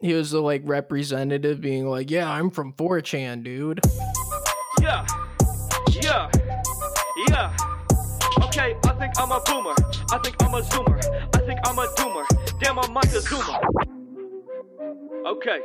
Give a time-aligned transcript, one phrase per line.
[0.00, 3.80] he was the like representative being like, "Yeah, I'm from 4chan, dude."
[4.80, 5.06] Yeah,
[6.02, 6.30] yeah,
[7.28, 7.56] yeah.
[8.44, 9.74] Okay, I think I'm a boomer.
[10.10, 10.98] I think I'm a zoomer.
[11.34, 12.24] I think I'm a doomer.
[12.60, 13.60] Damn, I'm Mike a zoomer.
[15.26, 15.60] Okay.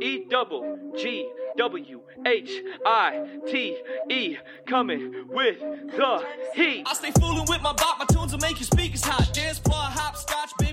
[0.00, 2.50] E double G W H
[2.84, 3.76] I T
[4.10, 4.36] E
[4.66, 6.84] coming with the heat.
[6.86, 9.32] I stay fooling with my bop, my tunes will make your speakers hot.
[9.32, 10.71] Dance floor, hopscotch, baby,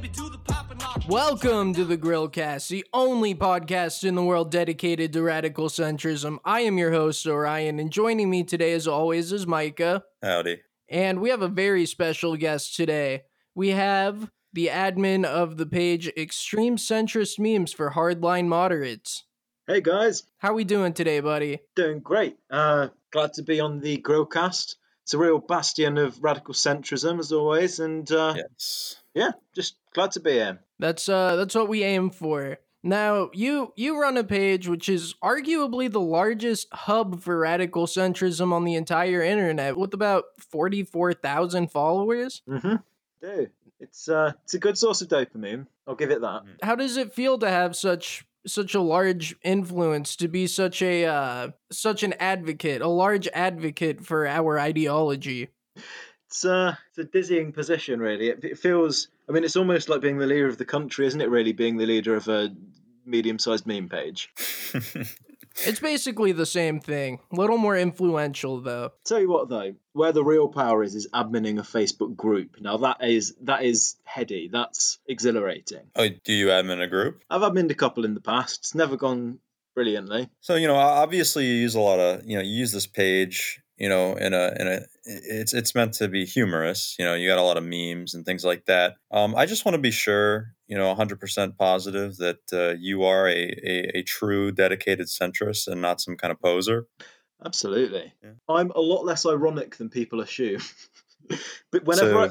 [1.10, 6.38] Welcome to the Grillcast, the only podcast in the world dedicated to radical centrism.
[6.46, 10.04] I am your host, Orion, and joining me today, as always, is Micah.
[10.22, 10.62] Howdy.
[10.88, 13.24] And we have a very special guest today.
[13.56, 19.24] We have the admin of the page Extreme Centrist Memes for Hardline Moderates.
[19.68, 21.58] Hey guys, How we doing today, buddy?
[21.76, 22.38] doing great.
[22.52, 24.76] Uh, glad to be on the Grillcast.
[25.06, 28.98] It's a real bastion of radical centrism as always, and uh, Yes.
[29.16, 30.60] yeah, just glad to be here.
[30.80, 32.58] That's uh that's what we aim for.
[32.82, 38.54] Now, you you run a page which is arguably the largest hub for radical centrism
[38.54, 42.42] on the entire internet with about 44,000 followers.
[42.48, 42.76] Mm-hmm.
[43.22, 43.48] Do
[43.82, 45.68] it's uh, it's a good source of dopamine.
[45.88, 46.44] I'll give it that.
[46.62, 51.06] How does it feel to have such such a large influence to be such a
[51.06, 55.50] uh such an advocate, a large advocate for our ideology?
[56.30, 58.30] It's uh, it's a dizzying position, really.
[58.30, 59.08] It, it feels.
[59.28, 61.30] I mean, it's almost like being the leader of the country, isn't it?
[61.30, 62.56] Really, being the leader of a
[63.04, 64.32] medium-sized meme page.
[65.66, 67.20] It's basically the same thing.
[67.32, 68.94] A little more influential though.
[69.04, 72.62] Tell you what, though, where the real power is is adminning a Facebook group.
[72.62, 74.50] Now that is that is heady.
[74.52, 75.92] That's exhilarating.
[75.96, 77.24] oh, do you admin a group?
[77.30, 78.60] I've adminned a couple in the past.
[78.60, 79.40] It's never gone
[79.76, 80.30] brilliantly.
[80.40, 83.62] So you know, obviously, you use a lot of you know, you use this page.
[83.80, 86.96] You know, in a in a, it's it's meant to be humorous.
[87.00, 88.96] You know, you got a lot of memes and things like that.
[89.10, 93.28] Um, I just want to be sure, you know, 100% positive that uh, you are
[93.28, 96.88] a, a a true dedicated centrist and not some kind of poser.
[97.46, 98.14] Absolutely.
[98.22, 98.32] Yeah.
[98.50, 100.62] I'm a lot less ironic than people assume.
[101.72, 102.30] but whenever So- I,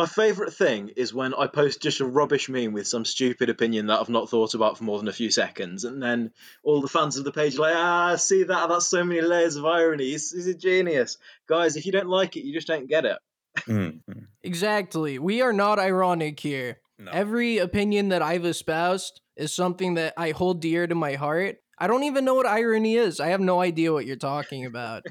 [0.00, 3.88] my favourite thing is when I post just a rubbish meme with some stupid opinion
[3.88, 6.88] that I've not thought about for more than a few seconds, and then all the
[6.88, 8.68] fans of the page are like, ah, see that?
[8.70, 10.04] That's so many layers of irony.
[10.04, 11.18] He's, he's a genius.
[11.46, 13.18] Guys, if you don't like it, you just don't get it.
[13.66, 14.00] Mhm.
[14.42, 15.18] Exactly.
[15.18, 16.78] We are not ironic here.
[16.98, 17.10] No.
[17.10, 21.58] Every opinion that I've espoused is something that I hold dear to my heart.
[21.78, 23.20] I don't even know what irony is.
[23.20, 25.04] I have no idea what you're talking about.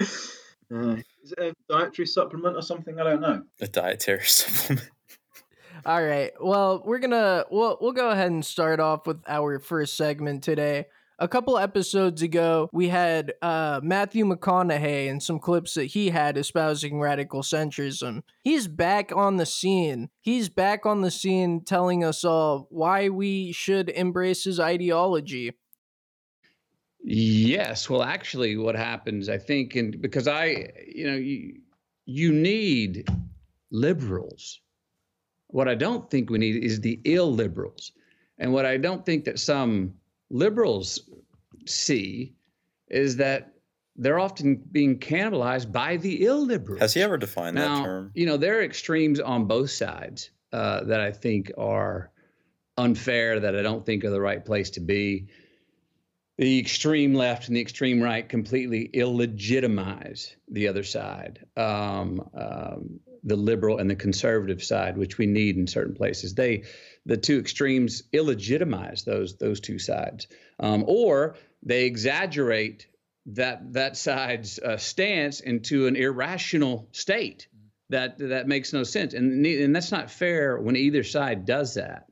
[0.00, 0.34] Is
[0.70, 1.06] it
[1.38, 3.00] a dietary supplement or something?
[3.00, 3.42] I don't know.
[3.60, 4.90] a dietary supplement.
[5.84, 6.32] All right.
[6.40, 10.42] Well, we're going to we'll we'll go ahead and start off with our first segment
[10.42, 10.86] today.
[11.18, 16.36] A couple episodes ago, we had uh, Matthew McConaughey and some clips that he had
[16.36, 18.20] espousing radical centrism.
[18.42, 20.10] He's back on the scene.
[20.20, 25.52] He's back on the scene telling us all why we should embrace his ideology.
[27.08, 27.88] Yes.
[27.88, 31.60] Well, actually, what happens, I think, and because I, you know, you,
[32.04, 33.08] you need
[33.70, 34.60] liberals.
[35.46, 37.92] What I don't think we need is the illiberals.
[38.38, 39.94] And what I don't think that some
[40.30, 41.08] liberals
[41.64, 42.34] see
[42.88, 43.52] is that
[43.94, 46.80] they're often being cannibalized by the illiberals.
[46.80, 48.10] Has he ever defined that now, term?
[48.14, 52.10] you know, there are extremes on both sides uh, that I think are
[52.76, 55.28] unfair, that I don't think are the right place to be.
[56.38, 63.36] The extreme left and the extreme right completely illegitimize the other side, um, um, the
[63.36, 66.34] liberal and the conservative side, which we need in certain places.
[66.34, 66.64] They,
[67.06, 70.26] the two extremes, illegitimize those those two sides,
[70.60, 72.86] um, or they exaggerate
[73.26, 77.48] that that side's uh, stance into an irrational state
[77.88, 82.06] that that makes no sense, and and that's not fair when either side does that.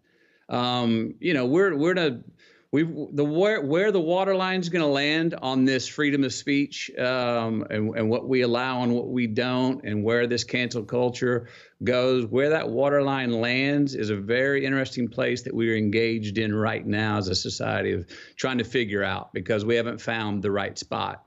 [0.49, 2.21] Um, you know, we're we're in a
[2.75, 6.91] we the where where the water line's going to land on this freedom of speech
[6.99, 11.49] um, and and what we allow and what we don't, and where this cancel culture
[11.85, 16.37] goes, where that water line lands is a very interesting place that we are engaged
[16.37, 20.43] in right now as a society of trying to figure out because we haven't found
[20.43, 21.25] the right spot.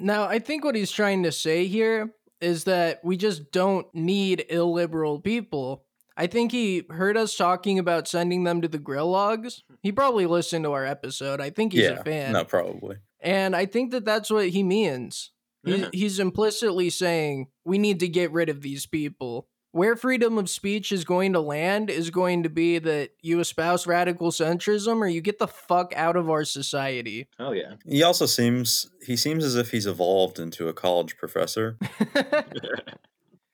[0.00, 4.46] Now, I think what he's trying to say here is that we just don't need
[4.50, 5.84] illiberal people.
[6.16, 9.62] I think he heard us talking about sending them to the grill logs.
[9.82, 11.40] He probably listened to our episode.
[11.40, 12.00] I think he's yeah.
[12.00, 12.32] a fan.
[12.32, 12.96] No, probably.
[13.20, 15.30] And I think that that's what he means.
[15.64, 15.88] He, Yeah.
[15.92, 19.48] He's implicitly saying we need to get rid of these people.
[19.72, 23.86] Where freedom of speech is going to land is going to be that you espouse
[23.86, 27.28] radical centrism or you get the fuck out of our society.
[27.38, 27.74] Oh yeah.
[27.86, 31.78] He also seems he seems as if he's evolved into a college professor.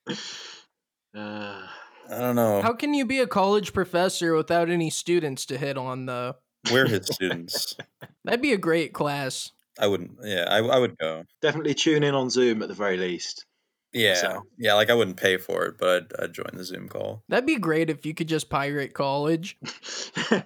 [1.14, 1.66] uh,
[2.10, 2.62] I don't know.
[2.62, 6.36] How can you be a college professor without any students to hit on though?
[6.70, 7.76] We're his students.
[8.24, 9.52] That'd be a great class.
[9.78, 10.12] I wouldn't.
[10.22, 11.24] Yeah, I, I would go.
[11.42, 13.44] Definitely tune in on Zoom at the very least.
[13.96, 14.74] Yeah, So- yeah.
[14.74, 17.22] Like I wouldn't pay for it, but I'd, I'd join the Zoom call.
[17.28, 19.58] That'd be great if you could just pirate college.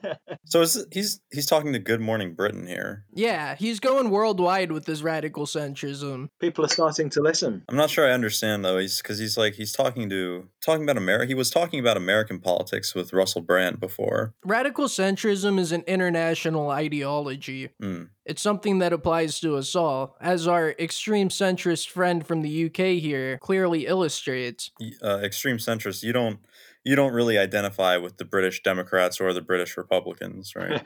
[0.45, 3.05] So is, he's he's talking to Good Morning Britain here.
[3.13, 6.29] Yeah, he's going worldwide with his radical centrism.
[6.41, 7.63] People are starting to listen.
[7.69, 8.79] I'm not sure I understand though.
[8.79, 11.27] He's because he's like he's talking to talking about America.
[11.29, 14.35] He was talking about American politics with Russell Brand before.
[14.45, 17.71] Radical centrism is an international ideology.
[17.81, 18.09] Mm.
[18.31, 23.03] It's something that applies to us all, as our extreme centrist friend from the UK
[23.03, 24.71] here clearly illustrates.
[25.03, 26.05] Uh, extreme centrist.
[26.05, 26.39] You don't
[26.85, 30.81] you don't really identify with the British Democrats or the British Republicans, right?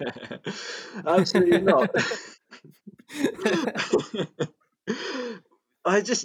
[1.07, 1.91] Absolutely not.
[5.85, 6.25] I just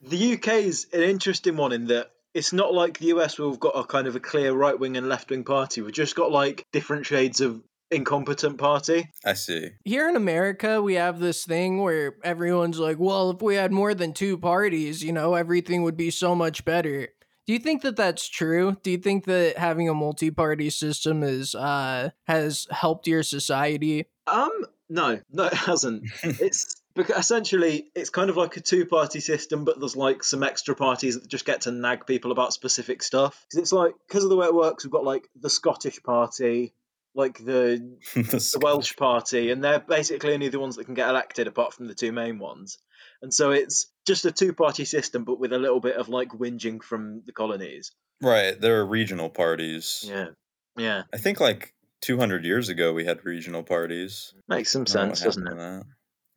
[0.00, 3.58] the UK is an interesting one in that it's not like the US where we've
[3.58, 5.80] got a kind of a clear right wing and left wing party.
[5.82, 9.10] We've just got like different shades of incompetent party.
[9.24, 9.70] I see.
[9.84, 13.94] Here in America, we have this thing where everyone's like, well, if we had more
[13.94, 17.08] than two parties, you know, everything would be so much better.
[17.46, 18.76] Do you think that that's true?
[18.82, 24.06] Do you think that having a multi-party system is uh has helped your society?
[24.26, 24.52] Um,
[24.88, 26.04] no, no, it hasn't.
[26.22, 30.74] it's because essentially it's kind of like a two-party system, but there's like some extra
[30.74, 33.44] parties that just get to nag people about specific stuff.
[33.48, 36.74] Because it's like because of the way it works, we've got like the Scottish Party,
[37.14, 41.08] like the The the Welsh Party, and they're basically only the ones that can get
[41.08, 42.78] elected apart from the two main ones.
[43.22, 46.82] And so it's just a two-party system, but with a little bit of like whinging
[46.82, 47.92] from the colonies.
[48.22, 48.58] right.
[48.58, 50.04] There are regional parties.
[50.06, 50.28] Yeah,
[50.76, 54.32] yeah, I think like 200 years ago we had regional parties.
[54.48, 55.56] makes some I don't know what sense, doesn't it?
[55.56, 55.84] that.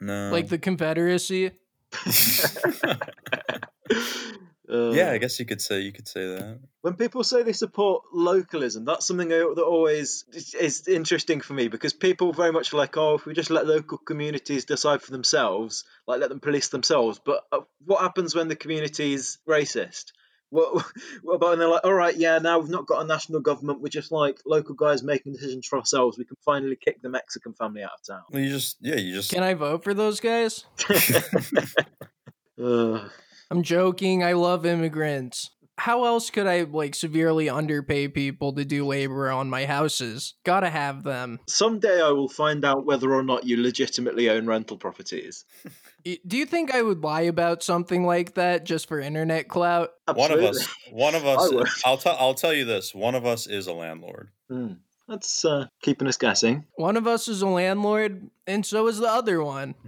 [0.01, 0.29] No.
[0.31, 1.51] Like the Confederacy?
[4.69, 6.59] yeah, I Uh, guess you could say you could say that.
[6.81, 11.67] when people say they support localism, that's something that always is- is interesting for me
[11.67, 15.83] because people very much like, oh, if we just let local communities decide for themselves,
[16.07, 17.19] like let them police themselves.
[17.23, 20.13] But uh, what happens when the community is racist?
[20.49, 20.85] What,
[21.23, 23.81] what about when they're like, all right, yeah, now we've not got a national government,
[23.81, 26.17] we're just like local guys making decisions for ourselves.
[26.17, 28.23] We can finally kick the Mexican family out of town.
[28.29, 30.65] Well, you just yeah, you just Can I vote for those guys?
[32.63, 33.11] Ugh.
[33.53, 34.23] I'm joking.
[34.23, 35.51] I love immigrants.
[35.77, 40.33] How else could I like severely underpay people to do labor on my houses?
[40.43, 41.39] Gotta have them.
[41.47, 45.45] Someday I will find out whether or not you legitimately own rental properties.
[46.03, 49.91] Do you think I would lie about something like that just for internet clout?
[50.11, 51.83] one of us one of us.
[51.85, 54.31] I'll tell I'll tell you this, one of us is a landlord.
[54.49, 54.73] Hmm.
[55.07, 56.65] That's uh, keeping us guessing.
[56.75, 59.75] One of us is a landlord, and so is the other one.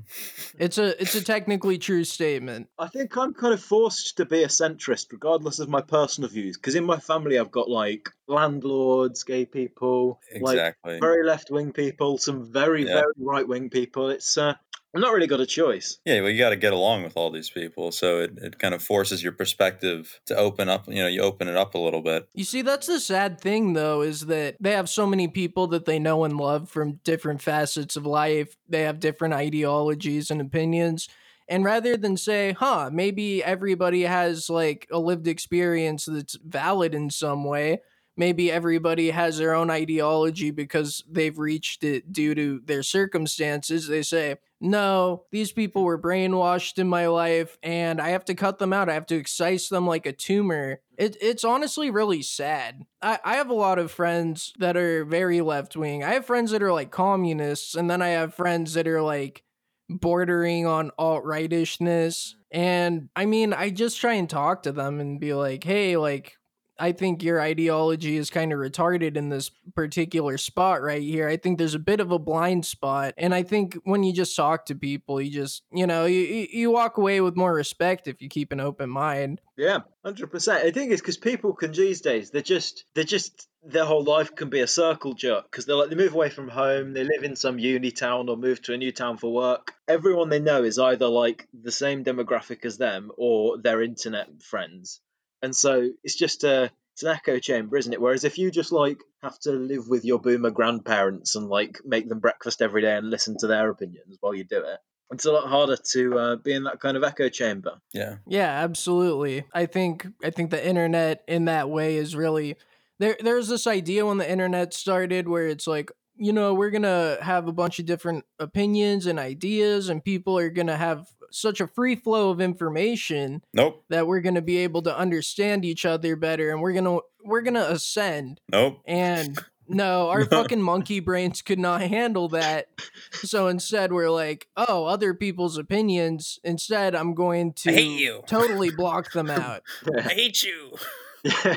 [0.58, 2.70] It's a it's a technically true statement.
[2.80, 6.56] I think I'm kind of forced to be a centrist, regardless of my personal views,
[6.56, 12.18] because in my family I've got like landlords, gay people, like very left wing people,
[12.18, 12.94] some very Yeah.
[13.02, 14.10] very right wing people.
[14.10, 14.54] It's uh,
[14.96, 16.00] I've not really got a choice.
[16.06, 17.92] yeah, well you gotta get along with all these people.
[17.92, 21.50] So it, it kind of forces your perspective to open up, you know, you open
[21.50, 22.30] it up a little bit.
[22.34, 25.84] You see, that's the sad thing, though, is that they have so many people that
[25.84, 28.56] they know and love from different facets of life.
[28.70, 31.10] They have different ideologies and opinions.
[31.50, 37.10] And rather than say, huh, maybe everybody has like a lived experience that's valid in
[37.10, 37.82] some way,
[38.16, 44.02] maybe everybody has their own ideology because they've reached it due to their circumstances, they
[44.02, 48.74] say, no, these people were brainwashed in my life and I have to cut them
[48.74, 48.90] out.
[48.90, 50.80] I have to excise them like a tumor.
[50.98, 52.86] It, it's honestly really sad.
[53.02, 56.04] I, I have a lot of friends that are very left wing.
[56.04, 59.44] I have friends that are like communists, and then I have friends that are like
[59.90, 62.36] bordering on alt rightishness.
[62.50, 66.38] And I mean, I just try and talk to them and be like, hey, like,
[66.78, 71.28] I think your ideology is kind of retarded in this particular spot right here.
[71.28, 73.14] I think there's a bit of a blind spot.
[73.18, 76.72] And I think when you just talk to people, you just, you know, you, you
[76.72, 79.42] walk away with more respect if you keep an open mind.
[79.58, 80.66] Yeah, hundred percent.
[80.66, 82.30] I think it's because people can these days.
[82.30, 85.90] They're just they're just their whole life can be a circle jerk because they're like
[85.90, 88.78] they move away from home, they live in some uni town or move to a
[88.78, 89.74] new town for work.
[89.88, 95.02] Everyone they know is either like the same demographic as them or their internet friends,
[95.46, 98.02] and so it's just a it's an echo chamber, isn't it?
[98.02, 102.08] Whereas if you just like have to live with your boomer grandparents and like make
[102.10, 104.80] them breakfast every day and listen to their opinions while you do it,
[105.12, 107.74] it's a lot harder to uh, be in that kind of echo chamber.
[107.94, 108.16] Yeah.
[108.26, 109.46] Yeah, absolutely.
[109.54, 112.56] I think I think the internet in that way is really
[113.00, 116.84] there there's this idea when the internet started where it's like, you know, we're going
[116.84, 121.06] to have a bunch of different opinions and ideas and people are going to have
[121.36, 123.84] such a free flow of information Nope.
[123.90, 127.02] that we're going to be able to understand each other better and we're going to
[127.24, 128.80] we're going to ascend Nope.
[128.86, 129.38] and
[129.68, 132.68] no our fucking monkey brains could not handle that
[133.14, 138.24] so instead we're like oh other people's opinions instead i'm going to hate you.
[138.28, 139.62] totally block them out
[139.98, 140.78] I hate you.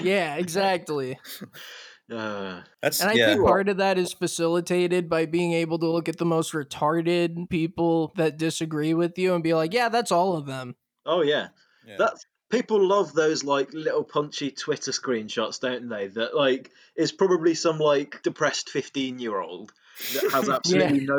[0.02, 1.18] yeah exactly
[2.10, 3.26] Uh, That's and i yeah.
[3.26, 7.50] think part of that is facilitated by being able to look at the most retarded
[7.50, 10.74] people that disagree with you and be like yeah that's all of them
[11.04, 11.48] oh yeah.
[11.86, 11.96] yeah.
[11.98, 16.08] That's people love those like little punchy Twitter screenshots, don't they?
[16.08, 19.72] That like is probably some like depressed fifteen year old
[20.14, 21.18] that has absolutely no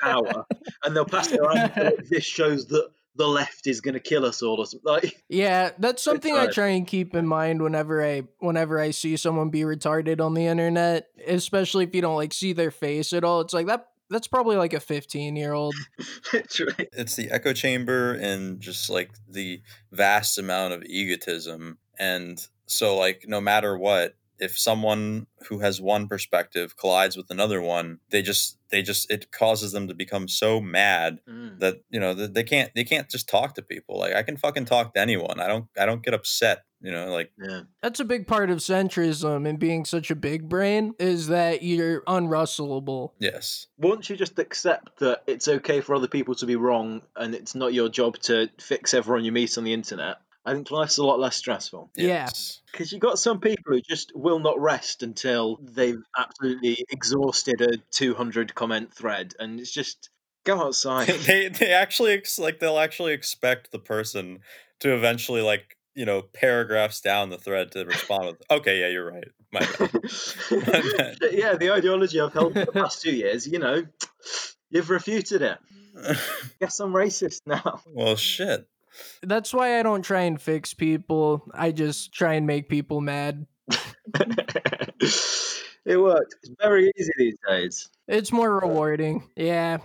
[0.00, 0.44] power,
[0.84, 1.72] and they'll pass it around.
[1.76, 4.90] like, this shows that the left is going to kill us all, or something.
[4.90, 9.16] Like, Yeah, that's something I try and keep in mind whenever I whenever I see
[9.16, 13.24] someone be retarded on the internet, especially if you don't like see their face at
[13.24, 13.40] all.
[13.40, 15.74] It's like that that's probably like a 15-year-old.
[16.32, 16.88] literally.
[16.92, 19.60] it's the echo chamber and just like the
[19.92, 26.06] vast amount of egotism and so like no matter what if someone who has one
[26.08, 30.60] perspective collides with another one they just they just it causes them to become so
[30.60, 31.58] mad Mm.
[31.60, 34.64] that you know they can't they can't just talk to people like i can fucking
[34.66, 37.62] talk to anyone i don't i don't get upset you know like Yeah.
[37.82, 42.02] That's a big part of centrism and being such a big brain is that you're
[42.02, 43.12] unrustlable.
[43.18, 47.34] yes Once you just accept that it's okay for other people to be wrong, and
[47.34, 50.16] it's not your job to fix everyone you meet on the internet,
[50.48, 51.90] I think life's a lot less stressful.
[51.94, 52.06] Yeah.
[52.06, 52.62] yes.
[52.72, 57.76] Because you've got some people who just will not rest until they've absolutely exhausted a
[57.90, 60.10] 200 comment thread, and it's just
[60.44, 61.08] go outside.
[61.26, 64.40] they they actually ex- like they'll actually expect the person
[64.80, 69.10] to eventually like you know paragraphs down the thread to respond with okay yeah you're
[69.10, 73.84] right my bad yeah, the ideology I've held for the past two years, you know,
[74.70, 75.58] you've refuted it.
[76.60, 77.80] Guess I'm racist now.
[77.86, 78.68] well shit
[79.22, 81.50] That's why I don't try and fix people.
[81.54, 83.46] I just try and make people mad.
[85.84, 86.36] it worked.
[86.42, 87.90] It's very easy these days.
[88.06, 89.28] It's more rewarding.
[89.36, 89.78] Yeah.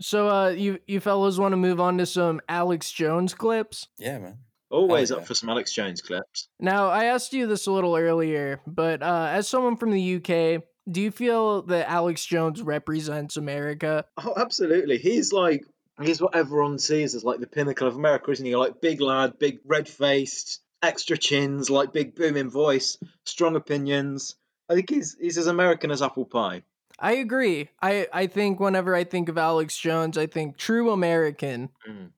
[0.00, 3.88] So uh you you fellas want to move on to some Alex Jones clips?
[3.98, 4.38] yeah man
[4.70, 5.16] Always yeah.
[5.16, 6.48] up for some Alex Jones clips.
[6.60, 10.62] Now, I asked you this a little earlier, but uh as someone from the UK,
[10.90, 14.04] do you feel that Alex Jones represents America?
[14.16, 14.98] Oh, absolutely.
[14.98, 15.64] He's like
[16.06, 18.56] he's what everyone sees as like the pinnacle of America, isn't he?
[18.56, 24.36] Like big lad, big red faced, extra chins, like big booming voice, strong opinions.
[24.68, 26.62] I think he's he's as American as apple pie.
[26.98, 27.68] I agree.
[27.80, 31.70] I I think whenever I think of Alex Jones, I think true American.
[31.88, 32.10] Mm.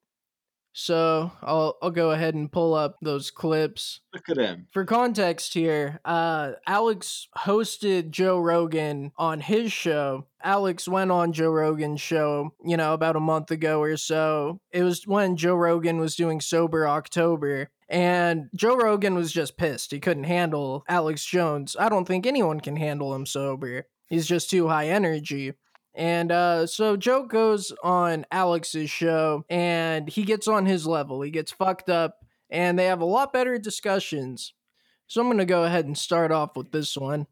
[0.72, 4.00] So, I'll I'll go ahead and pull up those clips.
[4.14, 4.68] Look at him.
[4.72, 10.26] For context here, uh, Alex hosted Joe Rogan on his show.
[10.42, 14.60] Alex went on Joe Rogan's show, you know, about a month ago or so.
[14.70, 17.70] It was when Joe Rogan was doing Sober October.
[17.88, 19.90] And Joe Rogan was just pissed.
[19.90, 21.76] He couldn't handle Alex Jones.
[21.78, 23.86] I don't think anyone can handle him sober.
[24.08, 25.52] He's just too high energy.
[25.94, 31.20] And uh, so Joe goes on Alex's show and he gets on his level.
[31.20, 34.54] He gets fucked up and they have a lot better discussions.
[35.06, 37.26] So I'm going to go ahead and start off with this one.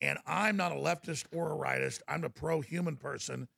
[0.00, 2.02] and I'm not a leftist or a rightist.
[2.06, 3.48] I'm a pro-human person,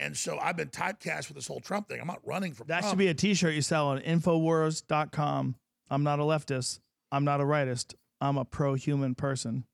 [0.00, 2.00] and so I've been typecast with this whole Trump thing.
[2.00, 2.90] I'm not running for That Trump.
[2.92, 5.54] should be a T-shirt you sell on Infowars.com.
[5.88, 6.80] I'm not a leftist.
[7.12, 7.94] I'm not a rightist.
[8.20, 9.64] I'm a pro-human person.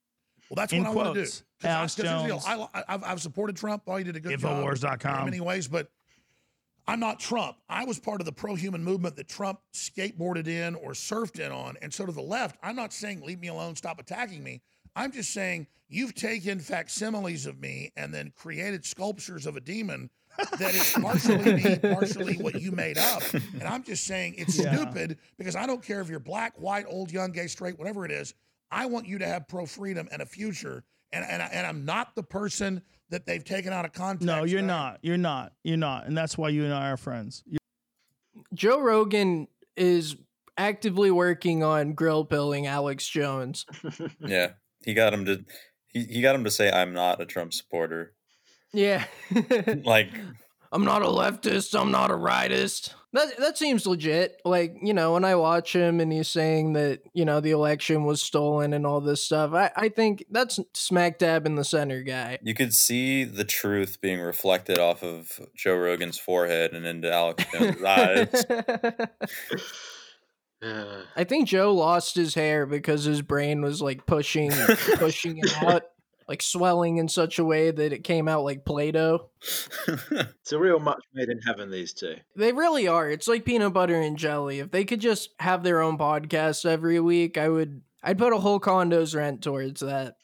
[0.50, 1.20] Well, that's in what I want to do.
[1.20, 2.38] quotes, I- Alex here's the deal.
[2.40, 2.44] Jones.
[2.74, 3.82] I, have I've supported Trump.
[3.86, 5.18] Oh, he did a good job Infowars.com.
[5.20, 5.88] in many ways, but
[6.86, 7.56] I'm not Trump.
[7.68, 11.76] I was part of the pro-human movement that Trump skateboarded in or surfed in on,
[11.80, 12.56] and so to the left.
[12.62, 14.62] I'm not saying leave me alone, stop attacking me.
[14.96, 20.10] I'm just saying you've taken facsimiles of me and then created sculptures of a demon
[20.58, 23.22] that is partially me, partially what you made up.
[23.32, 24.74] And I'm just saying it's Yeah.
[24.74, 28.10] stupid because I don't care if you're black, white, old, young, gay, straight, whatever it
[28.10, 28.34] is.
[28.72, 30.82] I want you to have pro freedom and a future.
[31.12, 34.26] And and, I, and I'm not the person that they've taken out of context.
[34.26, 34.98] No, you're that not.
[35.02, 35.52] You're not.
[35.62, 36.06] You're not.
[36.06, 37.44] And that's why you and I are friends.
[37.46, 37.58] You-
[38.54, 40.16] Joe Rogan is
[40.56, 43.66] actively working on grill pilling Alex Jones.
[44.20, 44.52] yeah
[44.84, 45.44] he got him to
[45.88, 48.12] he, he got him to say i'm not a trump supporter
[48.72, 49.04] Yeah.
[49.84, 50.10] like
[50.72, 51.78] I'm not a leftist.
[51.78, 52.94] I'm not a rightist.
[53.12, 54.40] That that seems legit.
[54.44, 58.04] Like you know, when I watch him and he's saying that you know the election
[58.04, 62.02] was stolen and all this stuff, I I think that's smack dab in the center
[62.02, 62.38] guy.
[62.42, 67.44] you could see the truth being reflected off of joe rogan's forehead and into alex
[67.52, 68.44] jones' eyes
[71.16, 74.50] I think Joe lost his hair because his brain was like pushing
[74.96, 75.82] pushing it out.
[76.32, 79.28] Like swelling in such a way that it came out like Play-Doh.
[80.40, 82.16] It's a real match made in heaven, these two.
[82.34, 83.10] They really are.
[83.10, 84.60] It's like peanut butter and jelly.
[84.60, 88.38] If they could just have their own podcast every week, I would I'd put a
[88.38, 90.16] whole condo's rent towards that.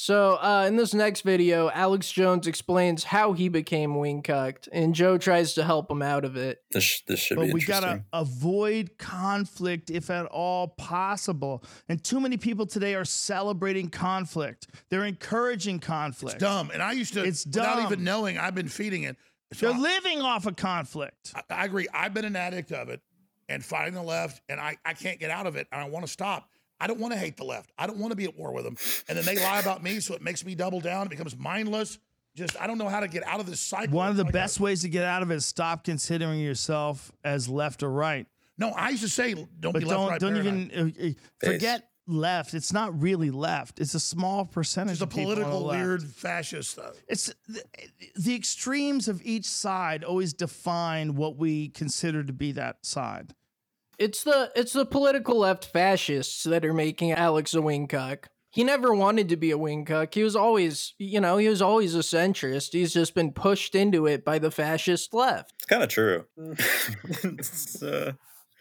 [0.00, 4.94] So, uh, in this next video, Alex Jones explains how he became wing cucked, and
[4.94, 6.62] Joe tries to help him out of it.
[6.70, 11.64] this this should but be we gotta avoid conflict if at all possible.
[11.88, 14.68] And too many people today are celebrating conflict.
[14.88, 16.36] They're encouraging conflict.
[16.36, 16.70] It's dumb.
[16.72, 19.16] And I used to, It's dumb, without even knowing, I've been feeding it.
[19.52, 21.32] So They're living off of conflict.
[21.34, 21.88] I, I agree.
[21.92, 23.00] I've been an addict of it
[23.48, 26.06] and fighting the left, and I, I can't get out of it, and I want
[26.06, 26.50] to stop.
[26.80, 27.70] I don't want to hate the left.
[27.78, 28.76] I don't want to be at war with them.
[29.08, 31.06] And then they lie about me, so it makes me double down.
[31.06, 31.98] It becomes mindless.
[32.36, 33.96] Just, I don't know how to get out of this cycle.
[33.96, 36.38] One of the Like, I- best ways to get out of it is stop considering
[36.40, 38.26] yourself as left or right.
[38.58, 40.70] No, I used to say, don't But be left, don't right, don't paradigm.
[40.72, 41.06] even uh,
[41.46, 42.54] uh, forget left.
[42.54, 43.80] It's not really left.
[43.80, 45.84] It's a small percentage It's a of on the political, left.
[45.84, 46.94] weird fascist stuff.
[47.08, 47.62] It's the,
[48.16, 53.34] the extremes of each side always define what we consider to be that side.
[53.98, 58.28] It's the it's the political left fascists that are making Alex a wing cuck.
[58.50, 60.14] He never wanted to be a wing cuck.
[60.14, 62.72] He was always, you know, he was always a centrist.
[62.72, 65.52] He's just been pushed into it by the fascist left.
[65.56, 66.24] It's kind of true.
[66.36, 68.12] It's, uh, yeah,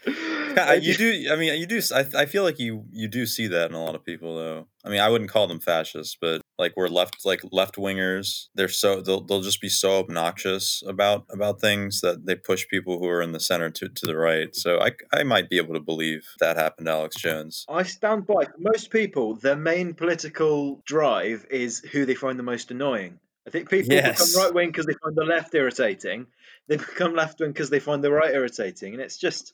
[0.08, 1.28] you do.
[1.32, 1.82] I mean, you do.
[1.94, 4.68] I, I feel like you you do see that in a lot of people, though.
[4.84, 8.48] I mean, I wouldn't call them fascists, but like we're left like left wingers.
[8.56, 13.00] They're so they'll they'll just be so obnoxious about about things that they push people
[13.00, 14.56] who are in the center to to the right.
[14.56, 17.66] So I I might be able to believe that happened to Alex Jones.
[17.70, 18.48] I stand by.
[18.58, 23.20] Most people, their main political drive is who they find the most annoying.
[23.46, 24.34] I think people Yes.
[24.34, 26.28] become right wing because they find the left irritating.
[26.68, 29.54] They become left wing because they find the right irritating, and it's just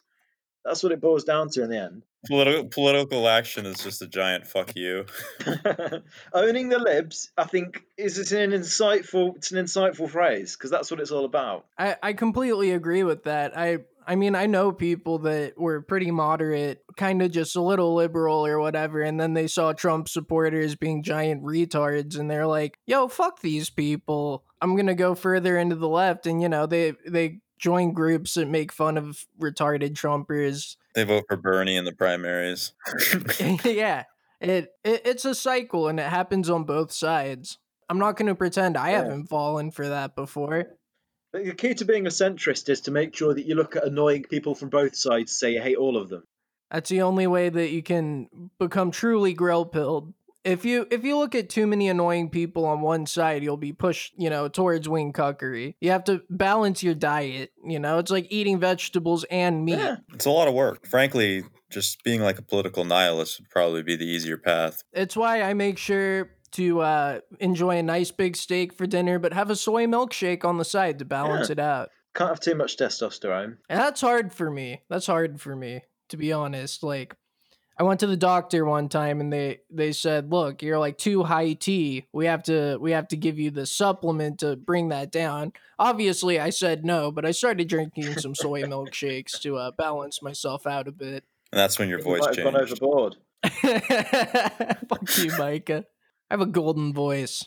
[0.63, 2.03] that's what it boils down to in the end.
[2.25, 5.05] Political political action is just a giant fuck you.
[6.33, 9.35] Owning the libs, I think, is it's an insightful.
[9.35, 11.65] It's an insightful phrase because that's what it's all about.
[11.77, 13.57] I, I completely agree with that.
[13.57, 17.93] I I mean I know people that were pretty moderate, kind of just a little
[17.93, 22.77] liberal or whatever, and then they saw Trump supporters being giant retards, and they're like,
[22.85, 24.45] "Yo, fuck these people.
[24.61, 28.47] I'm gonna go further into the left," and you know they they join groups that
[28.47, 30.75] make fun of retarded Trumpers.
[30.95, 32.73] They vote for Bernie in the primaries.
[33.65, 34.03] yeah,
[34.39, 37.57] it, it it's a cycle, and it happens on both sides.
[37.89, 39.03] I'm not gonna pretend I Yeah.
[39.03, 40.65] haven't fallen for that before.
[41.31, 44.23] The key to being a centrist is to make sure that you look at annoying
[44.23, 46.23] people from both sides, say you hate all of them.
[46.69, 50.13] That's the only way that you can become truly grill pilled.
[50.43, 53.71] If you if you look at too many annoying people on one side, you'll be
[53.73, 55.75] pushed, you know, towards wing cuckery.
[55.79, 57.51] You have to balance your diet.
[57.65, 59.77] You know, it's like eating vegetables and meat.
[59.77, 59.97] Yeah.
[60.13, 60.85] It's a lot of work.
[60.85, 64.83] Frankly, just being like a political nihilist would probably be the easier path.
[64.91, 69.33] It's why I make sure to uh, enjoy a nice big steak for dinner, but
[69.33, 71.53] have a soy milkshake on the side to balance Yeah.
[71.53, 71.89] it out.
[72.15, 73.57] Can't have too much testosterone.
[73.69, 74.81] And that's hard for me.
[74.87, 76.83] That's hard for me, to be honest.
[76.83, 77.15] Like
[77.77, 81.23] I went to the doctor one time and they they said, "Look, you're like too
[81.23, 82.05] high T.
[82.13, 86.39] We have to we have to give you the supplement to bring that down." Obviously,
[86.39, 90.87] I said no, but I started drinking some soy milkshakes to uh, balance myself out
[90.87, 91.23] a bit.
[91.51, 92.81] And that's when your You voice might have gone changed.
[92.83, 93.15] overboard.
[94.89, 95.85] Fuck you, Micah.
[96.29, 97.43] I have a golden voice.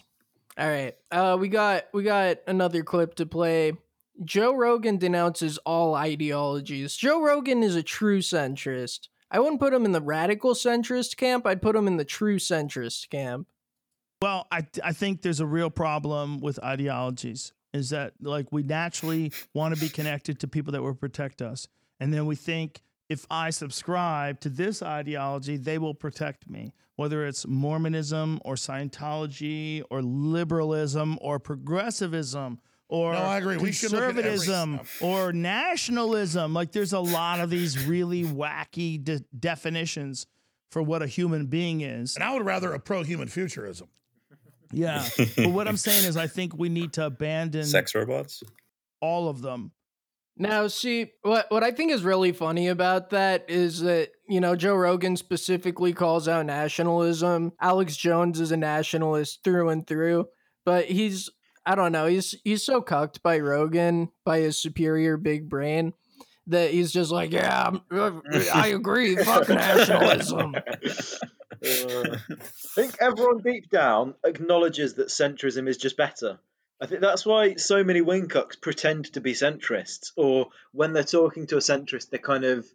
[0.59, 0.95] All right.
[1.11, 3.73] Uh we got we got another clip to play.
[4.25, 6.97] Joe Rogan denounces all ideologies.
[6.97, 9.09] Joe Rogan is a true centrist.
[9.31, 11.47] I wouldn't put him in the radical centrist camp.
[11.47, 13.49] I'd put him in the true centrist camp.
[14.23, 17.53] Well, I I think there's a real problem with ideologies.
[17.73, 21.69] Is that like we naturally want to be connected to people that will protect us,
[22.01, 26.73] and then we think if I subscribe to this ideology, they will protect me.
[26.97, 33.57] Whether it's Mormonism or Scientology or liberalism or progressivism or No, I agree.
[33.57, 36.55] We should look at every conservatism or nationalism.
[36.55, 40.27] Like there's a lot of these really wacky de- definitions
[40.71, 42.17] for what a human being is.
[42.17, 43.89] And I would rather a pro human futurism.
[44.73, 45.07] Yeah.
[45.37, 48.43] but what I'm saying is, I think we need to abandon Sex robots?
[49.01, 49.73] all of them.
[50.39, 54.55] Now, see, what what I think is really funny about that is that, you know,
[54.55, 57.53] Joe Rogan specifically calls out nationalism.
[57.61, 60.27] Alex Jones is a nationalist through and through,
[60.65, 61.31] but he's
[61.67, 65.93] I don't know, he's he's so cucked by Rogan, by his superior big brain
[66.47, 68.23] that he's just like, yeah, I'm-
[68.55, 70.55] I agree, fuck nationalism.
[70.55, 70.61] Uh,
[71.63, 72.19] I
[72.75, 76.39] think everyone deep down acknowledges that centrism is just better.
[76.81, 81.47] I think that's why so many wingcocks pretend to be centrists, or when they're talking
[81.49, 82.67] to a centrist, they're kind of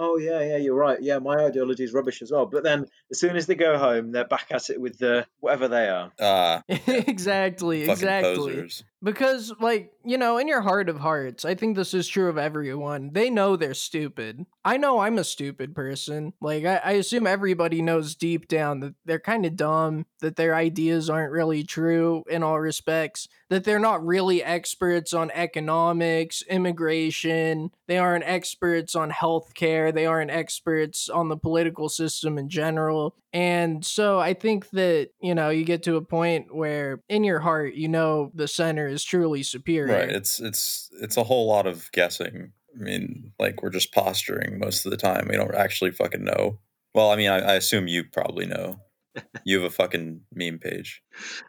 [0.00, 1.00] Oh yeah, yeah, you're right.
[1.00, 2.46] Yeah, my ideology is rubbish as well.
[2.46, 5.66] But then as soon as they go home, they're back at it with the whatever
[5.66, 6.12] they are.
[6.20, 8.36] Ah, exactly, exactly.
[8.36, 8.84] posers.
[9.00, 12.36] Because, like, you know, in your heart of hearts, I think this is true of
[12.36, 13.10] everyone.
[13.12, 14.44] They know they're stupid.
[14.64, 16.32] I know I'm a stupid person.
[16.40, 20.54] Like, I, I assume everybody knows deep down that they're kind of dumb, that their
[20.54, 27.70] ideas aren't really true in all respects, that they're not really experts on economics, immigration,
[27.86, 33.14] they aren't experts on healthcare, they aren't experts on the political system in general.
[33.32, 37.40] And so I think that, you know, you get to a point where in your
[37.40, 39.98] heart, you know, the center is truly superior.
[39.98, 40.10] Right.
[40.10, 42.52] It's it's it's a whole lot of guessing.
[42.74, 45.28] I mean, like we're just posturing most of the time.
[45.28, 46.58] We don't actually fucking know.
[46.94, 48.80] Well, I mean, I, I assume you probably know.
[49.44, 51.02] You have a fucking meme page.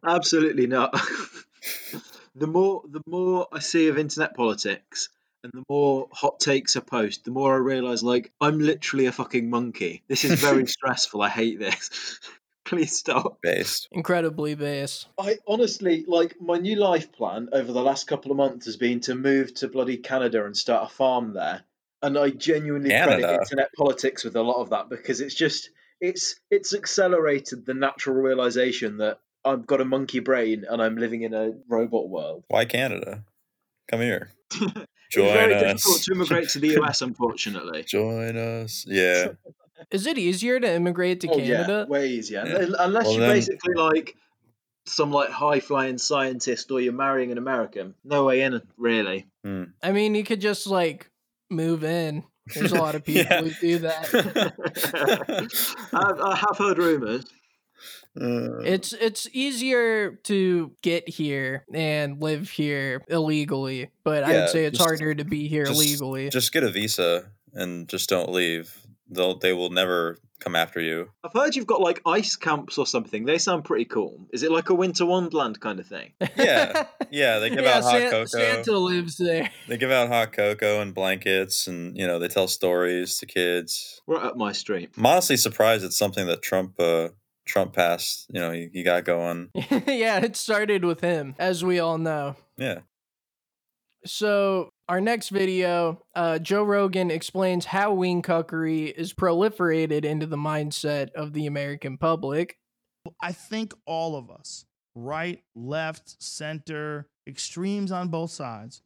[0.03, 0.91] Absolutely not.
[2.35, 5.09] the more the more I see of internet politics
[5.43, 9.11] and the more hot takes I post, the more I realise like I'm literally a
[9.11, 10.03] fucking monkey.
[10.07, 11.21] This is very stressful.
[11.21, 12.19] I hate this.
[12.65, 13.41] Please stop.
[13.41, 13.87] Based.
[13.91, 15.07] Incredibly base.
[15.17, 18.99] I honestly like my new life plan over the last couple of months has been
[19.01, 21.63] to move to bloody Canada and start a farm there.
[22.01, 26.39] And I genuinely credit internet politics with a lot of that because it's just it's
[26.51, 31.33] it's accelerated the natural realization that I've got a monkey brain and I'm living in
[31.33, 32.43] a robot world.
[32.49, 33.23] Why Canada?
[33.89, 34.31] Come here.
[35.09, 35.61] it's Join very us.
[35.63, 37.83] difficult to immigrate to the US, unfortunately.
[37.83, 38.85] Join us.
[38.87, 39.29] Yeah.
[39.91, 41.85] Is it easier to immigrate to Oh Canada?
[41.87, 42.43] yeah, way easier.
[42.45, 42.67] Yeah.
[42.79, 44.15] Unless Well, you're then- basically like
[44.85, 47.95] some like high flying scientist or you're marrying an American.
[48.03, 49.27] No way in, really.
[49.43, 49.63] Hmm.
[49.81, 51.09] I mean, you could just like
[51.49, 52.23] move in.
[52.53, 53.41] There's a lot of people Yeah.
[53.41, 54.09] who do that.
[55.93, 57.25] I, I have heard rumors.
[58.19, 64.77] Uh, It's it's easier to get here and live here illegally, but I'd say it's
[64.77, 66.29] just- harder to be here just- legally.
[66.29, 68.75] just get a visa and just don't leave.
[69.09, 71.09] They'll they will never come after you.
[71.23, 73.25] I've heard you've got like ice camps or something.
[73.25, 74.27] They sound pretty cool.
[74.31, 76.13] Is it like a winter wonderland kind of thing?
[76.37, 76.85] Yeah.
[77.11, 78.25] Yeah, they give yeah, out hot San- cocoa.
[78.25, 79.49] Santa lives there.
[79.67, 83.99] They give out hot cocoa and blankets, and you know they tell stories to kids.
[84.05, 84.91] Right up my street.
[84.95, 87.07] I'm honestly surprised it's something that Trump uh,
[87.49, 88.27] Trump passed.
[88.29, 89.49] You know, he, he got going.
[89.69, 92.35] yeah, it started with him, as we all know.
[92.57, 92.79] Yeah.
[94.05, 100.37] So, our next video, uh, Joe Rogan explains how wing cuckery is proliferated into the
[100.37, 102.57] mindset of the American public.
[103.21, 108.81] I think all of us, right, left, center, extremes on both sides,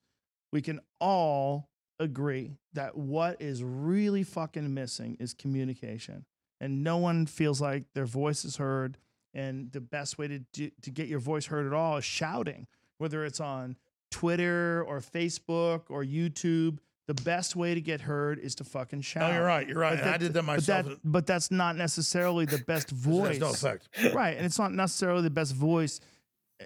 [0.52, 6.26] we can all agree that what is really fucking missing is communication.
[6.64, 8.98] And no one feels like their voice is heard.
[9.34, 12.68] And the best way to, do, to get your voice heard at all is shouting,
[13.00, 13.76] whether it's on
[14.12, 16.78] Twitter or Facebook or YouTube.
[17.08, 19.30] The best way to get heard is to fucking shout.
[19.30, 19.68] No, you're right.
[19.68, 19.98] You're right.
[20.00, 20.86] But I did that but myself.
[20.86, 23.90] that- but that's not necessarily the best voice has no effect.
[24.16, 26.00] right and it's not necessarily the best voice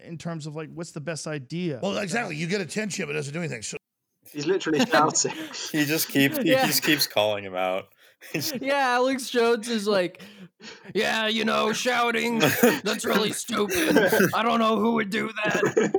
[0.05, 2.36] in terms of like what's the best idea Well, exactly.
[2.36, 3.63] You get attention, but it doesn't do anything.
[3.63, 3.77] So
[4.31, 5.31] He's literally shouting.
[5.71, 6.67] He just keeps he Yeah.
[6.67, 7.88] just keeps calling him out.
[8.62, 10.21] Yeah, Alex Jones is like,
[10.93, 13.97] yeah, you know, shouting, that's really stupid.
[14.34, 15.93] I don't know who would do that.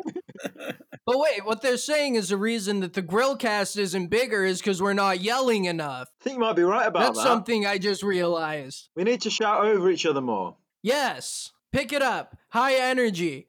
[1.07, 4.59] But wait, what they're saying is the reason that the grill cast isn't bigger is
[4.59, 6.09] because we're not yelling enough.
[6.21, 7.07] I think you might be right about that.
[7.07, 7.25] That's that.
[7.25, 8.91] something I just realized.
[8.95, 10.57] We need to shout over each other more.
[10.83, 12.37] Yes, pick it up.
[12.51, 13.49] High energy.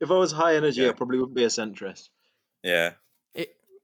[0.00, 0.88] If I was high energy, Yeah.
[0.88, 2.08] I probably wouldn't be a centrist.
[2.64, 2.92] Yeah.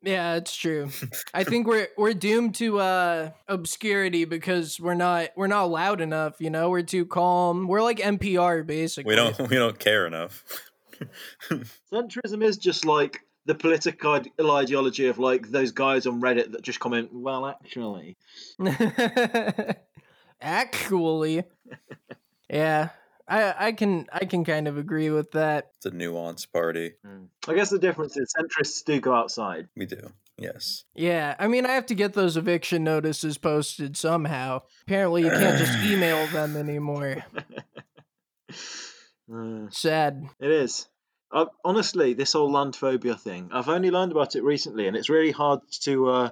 [0.03, 0.91] It, yeah, it's true.
[1.35, 6.41] I think we're we're doomed to uh obscurity because we're not we're not loud enough,
[6.41, 6.71] you know?
[6.71, 7.67] We're too calm.
[7.67, 9.11] We're like NPR basically.
[9.11, 10.45] We don't we don't care enough.
[11.93, 14.21] Centrism is just like the political
[14.53, 18.17] ideology of like those guys on Reddit that just comment, well, actually.
[20.41, 21.45] Actually.
[22.51, 22.89] yeah.
[23.33, 25.71] I I can I can kind of agree with that.
[25.79, 26.93] It's a nuance party.
[27.49, 29.69] I guess the difference is centrists do go outside.
[29.75, 30.13] We do.
[30.39, 30.85] Yes.
[30.95, 34.61] Yeah, I mean I have to get those eviction notices posted somehow.
[34.83, 37.25] Apparently you can't just email them anymore.
[39.33, 40.29] Uh, Sad.
[40.41, 40.87] it is.
[41.33, 45.09] I, honestly, this whole land phobia thing, I've only learned about it recently, and it's
[45.09, 46.29] really hard to uh,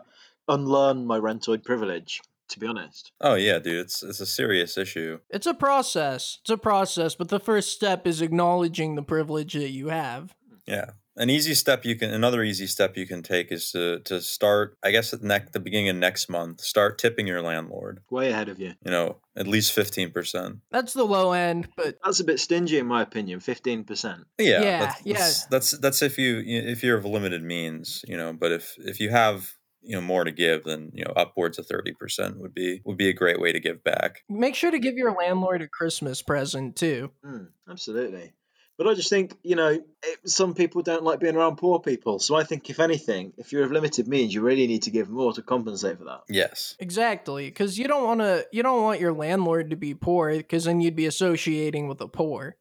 [0.49, 3.13] unlearn my rentoid privilege, to be honest.
[3.21, 3.81] Oh yeah, dude.
[3.81, 5.19] It's it's a serious issue.
[5.31, 6.39] It's a process.
[6.43, 10.35] It's a process, but the first step is acknowledging the privilege that you have.
[10.67, 10.91] Yeah.
[11.17, 14.79] An easy step you can another easy step you can take is to to start
[14.83, 18.01] I guess at neck the beginning of next month, start tipping your landlord.
[18.11, 18.75] Way ahead of you.
[18.85, 20.61] You know, at least fifteen percent.
[20.71, 23.41] That's the low end, but That's a bit stingy, in my opinion.
[23.41, 24.23] Fifteen percent.
[24.39, 25.19] Yeah, Yeah, that's, yeah.
[25.19, 28.33] That's, that's that's if you if you're of limited means, you know.
[28.33, 31.67] But if if you have you know more to give than you know upwards of
[31.67, 34.97] 30% would be would be a great way to give back Make sure to give
[34.97, 37.11] your landlord a Christmas present too.
[37.25, 38.33] Mm, absolutely.
[38.79, 42.19] But I just think, you know, it, some people don't like being around poor people.
[42.19, 45.11] So I think, if anything, if you're of limited means, you really need to give
[45.11, 46.23] more to compensate for that.
[46.31, 48.47] yes Exactly, because you don't want to.
[48.53, 52.09] You don't want your landlord to be poor, because then you'd be associating with the
[52.09, 52.57] poor.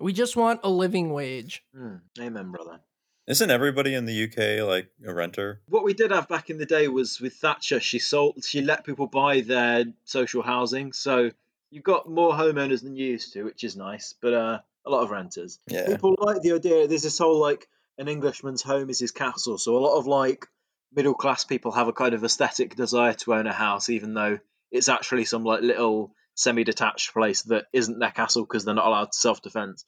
[0.00, 1.62] We just want a living wage.
[1.76, 2.80] Mm, amen, brother.
[3.26, 6.66] Isn't everybody in the uk like a renter What we did have back in the
[6.66, 10.92] day was with Thatcher, she sold, she let people buy their social housing.
[10.92, 11.30] So
[11.70, 15.02] you've got more homeowners than you used to, which is nice, but uh, a lot
[15.02, 15.58] of renters.
[15.66, 16.86] yeah People like the idea.
[16.86, 19.58] There's this whole like an Englishman's home is his castle.
[19.58, 20.46] So a lot of like
[20.94, 24.38] middle class people have a kind of aesthetic desire to own a house, even though
[24.70, 29.14] it's actually some like little semi-detached place that isn't their castle because they're not allowed
[29.14, 29.84] self-defense.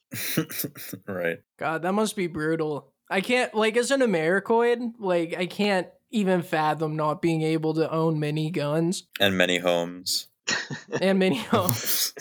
[1.07, 2.93] right God, that must be brutal.
[3.09, 7.91] I can't like as an Americoid, like I can't even fathom not being able to
[7.91, 10.27] own many guns and many homes
[11.01, 12.13] and many homes.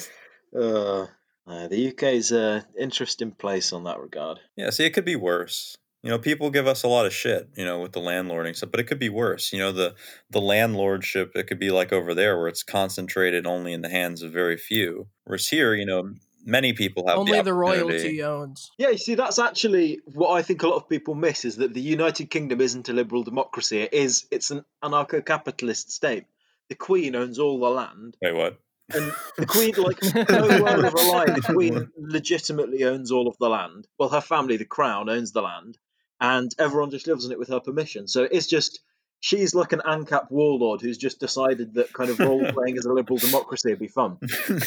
[0.54, 1.02] Uh,
[1.46, 4.40] uh, the UK is a interesting place on that regard.
[4.56, 5.76] Yeah, see, it could be worse.
[6.02, 8.70] You know, people give us a lot of shit, you know, with the landlording stuff,
[8.70, 9.54] but it could be worse.
[9.54, 9.94] You know, the
[10.28, 14.22] the landlordship, it could be like over there where it's concentrated only in the hands
[14.22, 15.06] of very few.
[15.24, 16.12] Whereas here, you know,
[16.44, 18.70] many people have Only the, the royalty owns.
[18.78, 21.74] Yeah, you see, that's actually what I think a lot of people miss is that
[21.74, 23.80] the United Kingdom isn't a liberal democracy.
[23.80, 24.26] It is.
[24.30, 26.24] It's an anarcho-capitalist state.
[26.68, 28.58] The Queen owns all the land, Wait, what?
[28.92, 33.36] and the Queen, like no word of a lie, the Queen legitimately owns all of
[33.38, 33.86] the land.
[33.98, 35.78] Well, her family, the Crown, owns the land,
[36.20, 38.08] and everyone just lives on it with her permission.
[38.08, 38.80] So it's just
[39.24, 42.92] she's like an ANCAP warlord who's just decided that kind of role playing as a
[42.92, 44.18] liberal democracy would be fun.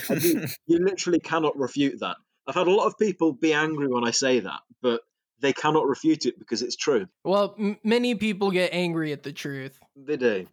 [0.09, 2.17] And you, you literally cannot refute that.
[2.47, 5.01] I've had a lot of people be angry when I say that, but
[5.41, 7.07] they cannot refute it because it's true.
[7.23, 9.77] Well, m- many people get angry at the truth.
[9.95, 10.47] They do.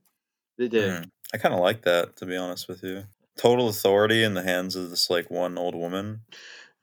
[0.58, 0.88] They do.
[0.90, 1.10] Mm.
[1.32, 3.04] I kind of like that, to be honest with you.
[3.38, 6.20] Total authority in the hands of this like one old woman.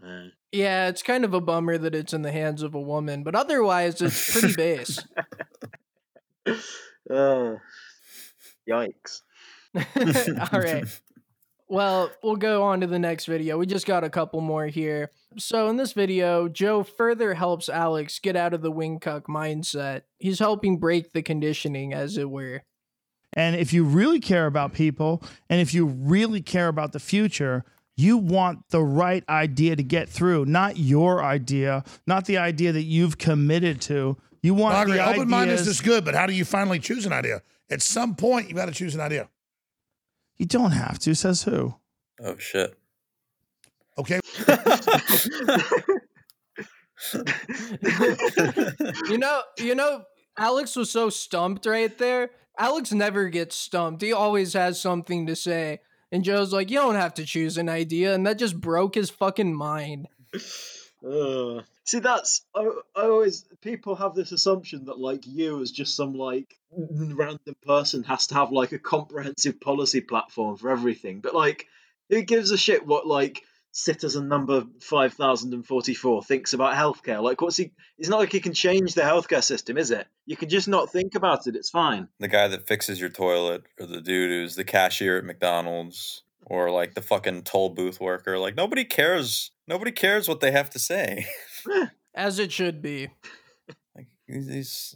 [0.03, 3.21] Uh, Yeah, it's kind of a bummer that it's in the hands of a woman,
[3.21, 4.97] but otherwise it's pretty base.
[7.11, 7.57] uh,
[8.69, 9.21] yikes.
[10.53, 10.85] All right.
[11.71, 13.57] Well, we'll go on to the next video.
[13.57, 15.09] We just got a couple more here.
[15.37, 20.01] So, in this video, Joe further helps Alex get out of the wing cuck mindset.
[20.19, 22.63] He's helping break the conditioning, as it were.
[23.33, 27.63] And if you really care about people and if you really care about the future,
[27.95, 32.83] you want the right idea to get through, not your idea, not the idea that
[32.83, 34.17] you've committed to.
[34.43, 37.05] You want I the Open mindedness ideas- is good, but how do you finally choose
[37.05, 37.41] an idea?
[37.69, 39.29] At some point, you got to choose an idea.
[40.37, 41.75] You don't have to, says who?
[42.19, 42.75] Oh shit.
[43.97, 44.19] Okay.
[49.09, 50.03] you know, you know,
[50.37, 52.31] Alex was so stumped right there.
[52.57, 54.01] Alex never gets stumped.
[54.01, 55.79] He always has something to say.
[56.11, 58.13] And Joe's like, you don't have to choose an idea.
[58.13, 60.07] And that just broke his fucking mind.
[61.03, 62.61] Uh, see, that's I,
[62.95, 68.03] I always people have this assumption that like you as just some like random person
[68.03, 71.19] has to have like a comprehensive policy platform for everything.
[71.19, 71.67] But like,
[72.09, 76.75] who gives a shit what like citizen number five thousand and forty four thinks about
[76.75, 77.21] healthcare?
[77.21, 77.71] Like, what's he?
[77.97, 80.07] It's not like he can change the healthcare system, is it?
[80.25, 81.55] You can just not think about it.
[81.55, 82.07] It's fine.
[82.19, 86.71] the guy that fixes your toilet, or the dude who's the cashier at McDonald's, or
[86.71, 88.39] like the fucking toll booth worker.
[88.39, 89.51] Like nobody cares.
[89.67, 91.25] Nobody cares what they have to say.
[92.13, 93.09] As it should be.
[93.95, 94.95] like these, these.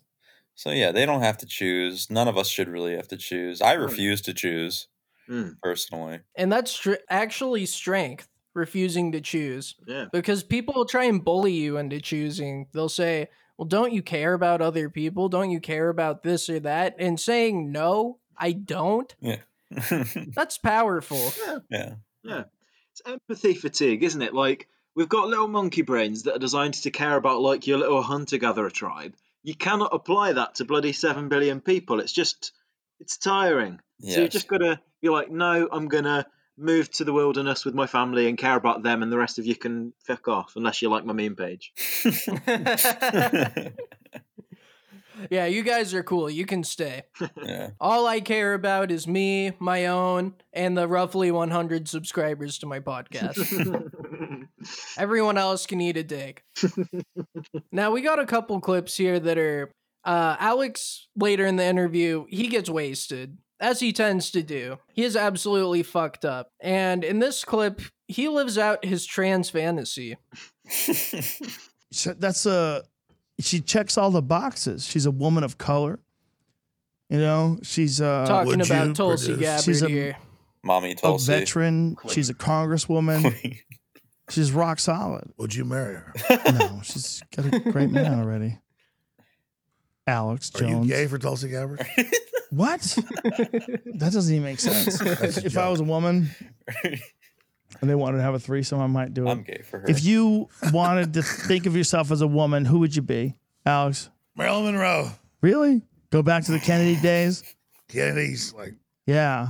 [0.56, 2.10] So yeah, they don't have to choose.
[2.10, 3.62] None of us should really have to choose.
[3.62, 4.88] I refuse to choose
[5.30, 6.20] Mm, personally.
[6.36, 9.74] And that's str- actually strength, refusing to choose.
[9.88, 10.06] yeah.
[10.14, 12.68] Because people will try and bully you into choosing.
[12.74, 15.28] They'll say, well, don't you care about other people?
[15.30, 16.96] Don't you care about this or that?
[17.00, 19.38] And saying, no, I don't, yeah.
[20.36, 21.34] that's powerful.
[21.72, 21.96] Yeah.
[22.24, 22.44] Yeah.
[22.92, 24.34] It's empathy fatigue, isn't it?
[24.36, 28.02] Like we've got little monkey brains that are designed to care about like your little
[28.02, 29.16] hunter gatherer tribe.
[29.44, 32.00] You cannot apply that to bloody seven billion people.
[32.00, 32.52] It's just
[33.00, 33.80] it's tiring.
[34.02, 34.34] So you Yes.
[34.34, 36.26] just gotta be like, no, I'm gonna
[36.58, 39.46] move to the wilderness with my family and care about them, and the rest of
[39.46, 41.74] you can fuck off unless you like my meme page.
[45.30, 46.30] yeah, you guys are cool.
[46.30, 47.04] You can stay.
[47.44, 47.72] yeah.
[47.80, 52.80] All I care about is me, my own, and the roughly 100 subscribers to my
[52.80, 53.38] podcast.
[54.98, 56.44] Everyone else can eat a dick.
[57.72, 59.72] now, we got a couple clips here that are.
[60.04, 64.78] Uh, Alex, later in the interview, he gets wasted, as he tends to do.
[64.94, 66.50] He is absolutely fucked up.
[66.60, 70.18] And in this clip, he lives out his trans fantasy.
[71.92, 72.84] So that's a
[73.40, 74.86] she checks all the boxes.
[74.86, 76.00] She's a woman of color.
[77.10, 80.18] You know, she's uh, Talking would you about Tulsi Gabbard She's a- here.
[80.64, 81.32] Mommy Tulsi, a Tulsi.
[81.46, 81.96] veteran.
[82.10, 83.58] She's a congresswoman.
[84.32, 85.32] She's rock solid.
[85.38, 86.14] Would you marry her?
[86.52, 88.58] No, she's got a great man already.
[90.08, 91.86] Alex Are you gay for Tulsi Gabbard?
[92.50, 92.82] What?
[93.24, 94.98] that doesn't even make sense.
[94.98, 96.32] That's a if I was a woman
[97.82, 99.32] and they wanted to have a threesome, I might do it.
[99.32, 99.86] I'm gay for her.
[99.90, 103.36] If you wanted to think of yourself as a woman, who would you be,
[103.66, 104.10] Alex?
[104.36, 105.12] Marilyn Monroe.
[105.42, 105.82] Really?
[106.12, 107.44] Go back to the Kennedy days?
[107.88, 108.74] Kennedy's like,
[109.06, 109.50] Yeah.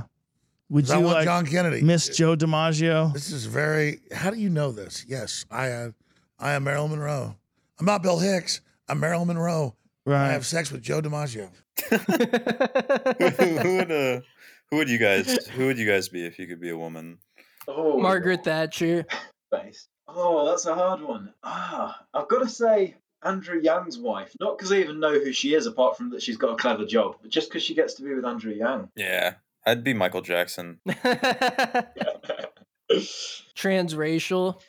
[0.68, 1.80] Would 'cause I you want like John Kennedy.
[1.82, 3.12] Miss Joe DiMaggio?
[3.12, 4.00] This is very.
[4.12, 5.04] How do you know this?
[5.08, 5.94] Yes, I am.
[6.40, 7.36] I am Marilyn Monroe.
[7.78, 8.60] I'm not Bill Hicks.
[8.88, 9.76] I'm Marilyn Monroe.
[10.04, 10.26] Right.
[10.28, 11.50] I have sex with Joe DiMaggio.
[11.88, 11.96] who,
[13.62, 14.20] who would uh,
[14.70, 17.18] who would you guys who would you guys be if you could be a woman?
[17.68, 19.06] Oh, Margaret Thatcher.
[19.50, 19.88] face.
[20.08, 21.32] Oh, that's a hard one.
[21.42, 24.32] Ah, I've got to say Andrew Yang's wife.
[24.40, 26.84] Not because I even know who she is, apart from that she's got a clever
[26.86, 28.88] job, but just because she gets to be with Andrew Yang.
[28.96, 30.78] Yeah, I'd be Michael Jackson.
[33.56, 34.60] Transracial.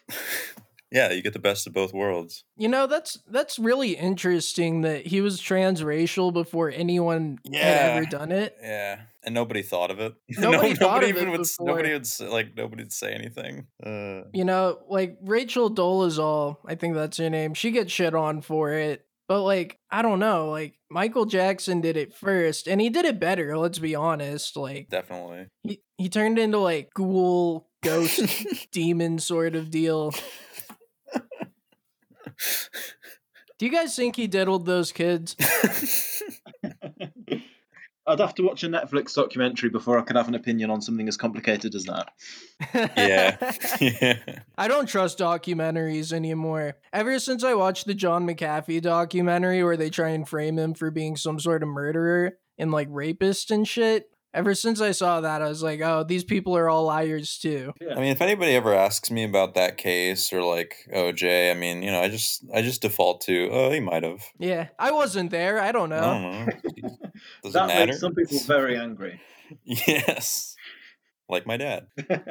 [0.91, 2.43] Yeah, you get the best of both worlds.
[2.55, 8.31] You know, that's that's really interesting that he was transracial before anyone had ever done
[8.31, 8.55] it.
[8.61, 10.13] Yeah, and nobody thought of it.
[10.29, 11.41] Nobody thought of even it would.
[11.41, 11.67] before.
[11.67, 13.67] Nobody would say, like nobody would say anything.
[13.85, 17.53] Uh, You know, like Rachel Dolezal, I think that's her name.
[17.53, 19.03] She gets shit on for it.
[19.27, 23.19] But like, I don't know, like Michael Jackson did it first and he did it
[23.19, 24.55] better, let's be honest.
[24.55, 25.47] Like definitely.
[25.63, 28.21] he, he turned into like ghoul ghost
[28.71, 30.13] demon sort of deal.
[33.59, 35.35] Do you guys think he diddled those kids?
[38.07, 41.09] I'd have to watch a Netflix documentary before I could have an opinion on something
[41.09, 42.13] as complicated as that.
[42.95, 44.39] yeah, yeah.
[44.57, 46.77] I don't trust documentaries anymore.
[46.93, 50.89] Ever since I watched the John McAfee documentary where they try and frame him for
[50.89, 55.41] being some sort of murderer and like rapist and shit, ever since I saw that,
[55.41, 57.73] I was like, oh, these people are all liars too.
[57.81, 61.81] I mean, if anybody ever asks me about that case or like OJ, I mean,
[61.83, 64.23] you know, I just I just default to oh, he might have.
[64.39, 65.59] Yeah, I wasn't there.
[65.59, 65.97] I don't know.
[65.97, 66.97] I don't know.
[67.43, 67.85] Does that it matter?
[67.87, 69.21] makes some people very angry.
[69.63, 70.57] Yes,
[71.29, 71.87] like my dad.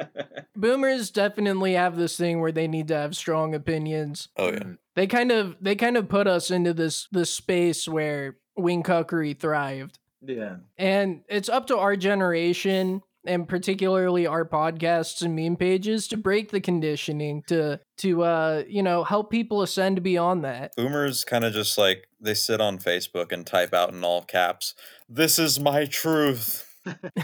[0.55, 4.29] Boomers definitely have this thing where they need to have strong opinions.
[4.37, 4.59] Oh yeah.
[4.59, 4.77] Mm.
[4.95, 9.35] They kind of they kind of put us into this this space where wing cuckery
[9.35, 9.97] thrived.
[10.21, 10.57] Yeah.
[10.77, 16.51] And it's up to our generation and particularly our podcasts and meme pages to break
[16.51, 20.75] the conditioning to to uh you know help people ascend beyond that.
[20.75, 24.73] Boomers kind of just like they sit on Facebook and type out in all caps,
[25.09, 26.66] "This is my truth."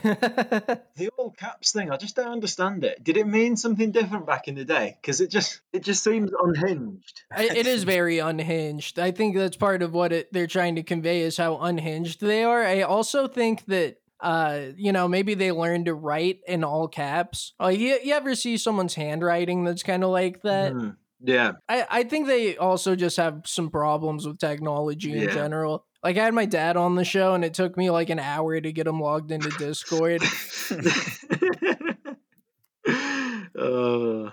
[0.96, 3.04] The all caps thing, I just don't understand it.
[3.04, 4.98] Did it mean something different back in the day?
[5.02, 7.22] Because it just it just seems unhinged.
[7.32, 9.00] I- it is very unhinged.
[9.00, 12.44] I think that's part of what it, they're trying to convey is how unhinged they
[12.44, 12.64] are.
[12.64, 17.54] I also think that uh you know maybe they learned to write in all caps.
[17.60, 20.72] Like you, you ever see someone's handwriting that's kind of like that?
[20.74, 20.90] Hmm.
[21.24, 21.54] Yeah.
[21.70, 25.86] I, I think they also just have some problems with technology in general.
[26.04, 28.60] Like I had my dad on the show and it took me like an hour
[28.60, 30.22] to get him logged into Discord.
[33.58, 34.32] uh,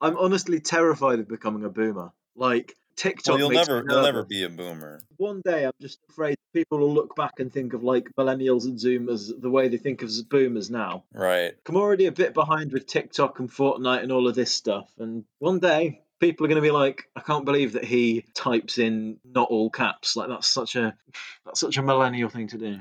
[0.00, 2.10] I'm honestly terrified of becoming a boomer.
[2.34, 3.34] Like TikTok.
[3.34, 5.00] Well, you'll makes never me you'll never be a boomer.
[5.16, 8.78] One day, I'm just afraid people will look back and think of like millennials and
[8.78, 11.04] Zoomers the way they think of boomers now.
[11.14, 11.52] Right.
[11.66, 14.90] I'm already a bit behind with TikTok and Fortnite and all of this stuff.
[14.98, 18.78] And one day, people are going to be like, "I can't believe that he types
[18.78, 20.16] in not all caps.
[20.16, 20.96] Like that's such a
[21.44, 22.78] that's such a millennial thing to do."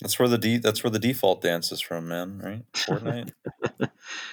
[0.00, 2.38] That's where the de- that's where the default dance is from, man.
[2.38, 2.72] Right?
[2.72, 3.32] Fortnite.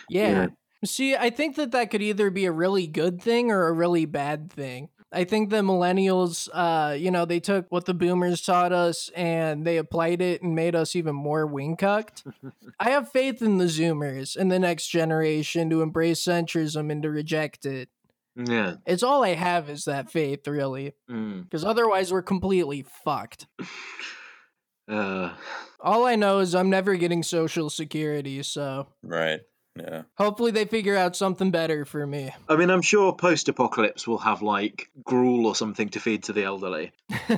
[0.10, 0.30] Yeah.
[0.30, 0.48] Yeah.
[0.86, 4.06] See, I think that that could either be a really good thing or a really
[4.06, 4.90] bad thing.
[5.12, 9.66] I think the millennials, uh, you know, they took what the boomers taught us and
[9.66, 12.24] they applied it and made us even more wing cucked.
[12.80, 17.10] I have faith in the Zoomers and the next generation to embrace centrism and to
[17.10, 17.88] reject it.
[18.36, 18.76] Yeah.
[18.86, 21.44] It's all I have is that faith, really, Mm.
[21.44, 23.48] because otherwise we're completely fucked.
[24.90, 25.34] Uh,
[25.82, 29.42] All I know is I'm never getting Social Security, so right.
[29.80, 30.04] Yeah.
[30.16, 32.32] hopefully they figure out something better for me.
[32.50, 36.44] I mean, I'm sure post-apocalypse will have like gruel or something to feed to the
[36.44, 36.92] elderly.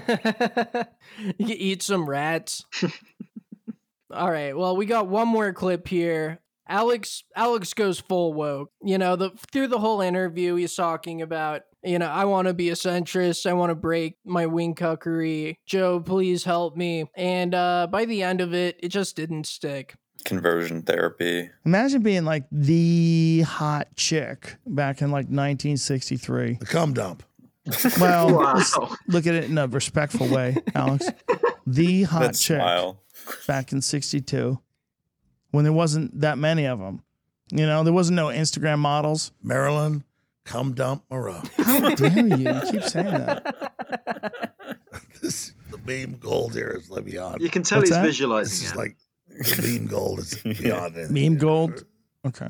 [1.38, 2.66] you eat some rats.
[4.12, 4.58] All right.
[4.58, 6.40] Well, we got one more clip here.
[6.68, 8.72] Alex Alex goes full woke.
[8.84, 12.54] You know, the through the whole interview he's talking about, you know, I want to
[12.54, 13.48] be a centrist.
[13.48, 15.56] I want to break my wing cuckery.
[15.66, 17.06] Joe, please help me.
[17.16, 19.96] And uh by the end of it, it just didn't stick.
[20.26, 21.50] Conversion therapy.
[21.66, 26.56] Imagine being like the hot chick back in like 1963.
[26.60, 27.24] The cum dump.
[28.00, 28.34] Well,
[28.78, 28.96] Wow.
[29.08, 31.08] look at it in a respectful way, Alex.
[31.68, 33.02] the hot That chick smile.
[33.48, 34.60] back in 62
[35.52, 37.04] when there wasn't that many of them.
[37.52, 39.32] You know, there wasn't no Instagram models.
[39.42, 40.04] Marilyn,
[40.46, 41.42] cum dump Monroe.
[41.58, 42.38] How dare you?
[42.38, 43.72] You keep saying that.
[45.22, 47.42] this, the meme gold here is beyond.
[47.42, 48.04] You can tell What's he's that?
[48.04, 48.78] This visualizing is it.
[48.78, 49.04] like the
[49.62, 51.10] meme gold is beyond it.
[51.12, 51.86] Meme gold.
[52.28, 52.50] Okay.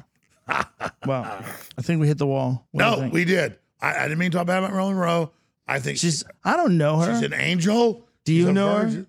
[1.06, 1.44] Wow.
[1.78, 2.68] I think we hit the wall.
[2.72, 3.14] What do you No, think?
[3.14, 3.60] we did.
[3.80, 5.32] I, I didn't mean to talk bad about Marilyn Monroe.
[5.68, 6.24] I think She's.
[6.44, 7.14] I don't know her.
[7.14, 8.08] she's an angel.
[8.26, 8.84] Do you She's a know her?
[8.86, 9.08] virgin.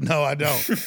[0.00, 0.78] No, I don't.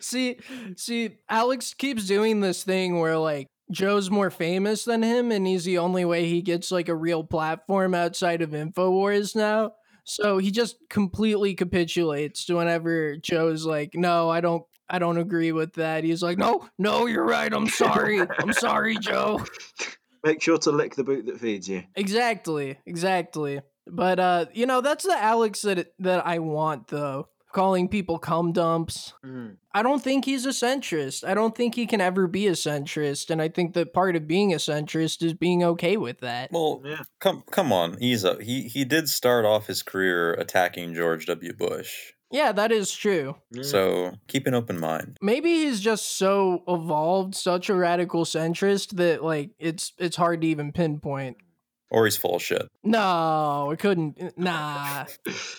[0.00, 0.38] see,
[0.76, 5.64] see, Alex keeps doing this thing where like Joe's more famous than him, and he's
[5.64, 9.72] the only way he gets like a real platform outside of Infowars now.
[10.04, 15.52] So he just completely capitulates to whenever Joe's like, "No, I don't, I don't agree
[15.52, 17.52] with that." He's like, "No, no, you're right.
[17.52, 18.20] I'm sorry.
[18.20, 19.44] I'm sorry, Joe."
[20.24, 21.84] Make sure to lick the boot that feeds you.
[21.96, 23.60] Exactly, exactly.
[23.86, 27.28] But uh, you know, that's the Alex that that I want though.
[27.54, 29.12] Calling people cum dumps.
[29.24, 29.58] Mm.
[29.72, 31.22] I don't think he's a centrist.
[31.22, 34.26] I don't think he can ever be a centrist, and I think that part of
[34.26, 36.50] being a centrist is being okay with that.
[36.50, 37.02] Well, Yeah.
[37.20, 41.52] come come on, he's a he he did start off his career attacking George W.
[41.52, 42.12] Bush.
[42.32, 43.36] Yeah, that is true.
[43.62, 45.18] So keep an open mind.
[45.22, 50.46] Maybe he's just so evolved, such a radical centrist that like it's it's hard to
[50.48, 51.36] even pinpoint.
[51.88, 52.66] Or he's full of shit.
[52.82, 54.36] No, it couldn't.
[54.36, 55.04] Nah,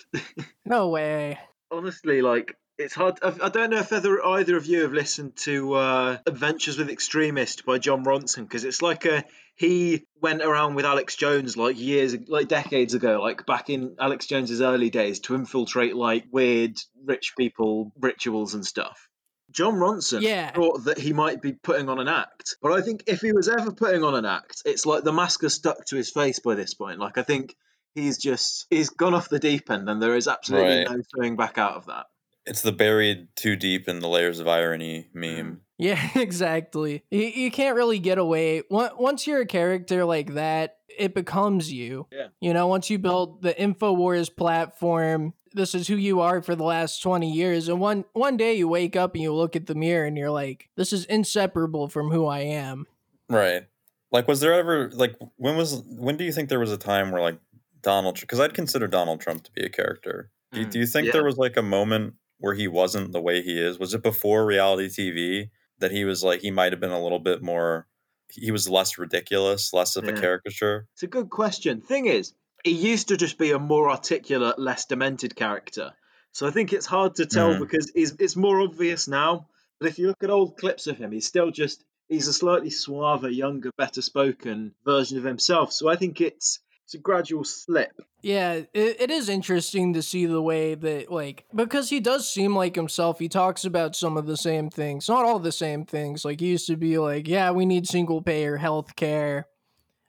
[0.66, 1.38] no way.
[1.70, 3.18] Honestly, like it's hard.
[3.22, 7.64] I, don't know if either either of you have listened to uh, Adventures with Extremist
[7.64, 12.14] by Jon Ronson because it's like a he went around with Alex Jones like years,
[12.28, 17.32] like decades ago, like back in Alex Jones's early days to infiltrate like weird rich
[17.38, 19.08] people rituals and stuff.
[19.50, 20.50] Jon Ronson Yeah.
[20.50, 23.48] thought that he might be putting on an act, but I think if he was
[23.48, 26.54] ever putting on an act, it's like the mask has stuck to his face by
[26.54, 27.00] this point.
[27.00, 27.56] Like I think
[27.96, 30.88] he's just he's gone off the deep end, and there is absolutely Right.
[30.88, 32.06] no going back out of that.
[32.44, 35.36] It's the buried too deep in the layers of irony meme.
[35.56, 35.58] Mm.
[35.78, 37.02] Yeah, exactly.
[37.10, 38.62] You, you can't really get away.
[38.70, 42.06] Once once you're a character like that, it becomes you.
[42.12, 42.28] Yeah.
[42.40, 46.64] You know, once you build the InfoWars platform, this is who you are for the
[46.64, 47.68] last 20 years.
[47.68, 50.30] And one one day you wake up and you look at the mirror and you're
[50.30, 52.86] like, this is inseparable from who I am.
[53.28, 53.66] Right.
[54.12, 57.10] Like, was there ever like when was when do you think there was a time
[57.10, 57.38] where like
[57.82, 58.20] Donald?
[58.20, 60.30] Because I'd consider Donald Trump to be a character.
[60.52, 61.12] Do, you Mm, do you think yeah.
[61.12, 63.78] there was like a moment where he wasn't the way he is?
[63.78, 67.18] Was it before reality TV that he was like he might have been a little
[67.18, 67.86] bit more?
[68.30, 70.88] He was less ridiculous, less of a caricature.
[70.94, 71.80] It's a good question.
[71.80, 72.32] Thing is,
[72.64, 75.92] he used to just be a more articulate, less demented character.
[76.32, 77.60] So I think it's hard to tell Mhm.
[77.60, 79.48] because he's, it's more obvious now.
[79.78, 82.70] But if you look at old clips of him, he's still just he's a slightly
[82.70, 85.72] suaver, younger, better spoken version of himself.
[85.72, 88.00] So I think it's it's a gradual slip.
[88.22, 92.54] Yeah, it, it is interesting to see the way that, like, because he does seem
[92.54, 93.18] like himself.
[93.18, 96.24] He talks about some of the same things, not all the same things.
[96.24, 99.48] Like, he used to be like, yeah, we need single payer health care.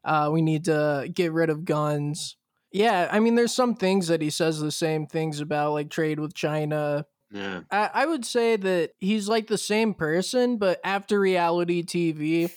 [0.04, 2.38] Uh, we need to get rid of guns.
[2.72, 6.20] Yeah, I mean, there's some things that he says the same things about, like trade
[6.20, 7.08] with China.
[7.32, 7.62] Yeah.
[7.72, 12.52] I, I would say that he's like the same person, but after reality TV,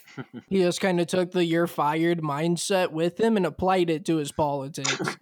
[0.49, 4.17] he just kind of took the you're fired mindset with him and applied it to
[4.17, 5.17] his politics.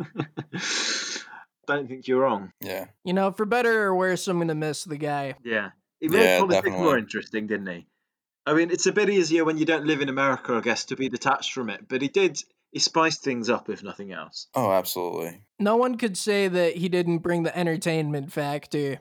[1.67, 2.51] Don't think you're wrong.
[2.61, 2.87] Yeah.
[3.05, 5.35] You know, for better or worse, I'm gonna miss the guy.
[5.45, 5.71] Yeah.
[6.01, 7.87] He made Yeah, politics more interesting, didn't he?
[8.47, 10.97] I mean, it's a bit easier when you don't live in America, I guess, to
[10.97, 11.87] be detached from it.
[11.87, 12.43] But he did.
[12.73, 14.47] He spiced things up, if nothing else.
[14.55, 15.43] Oh, absolutely.
[15.59, 19.01] No one could say that he didn't bring the entertainment factor.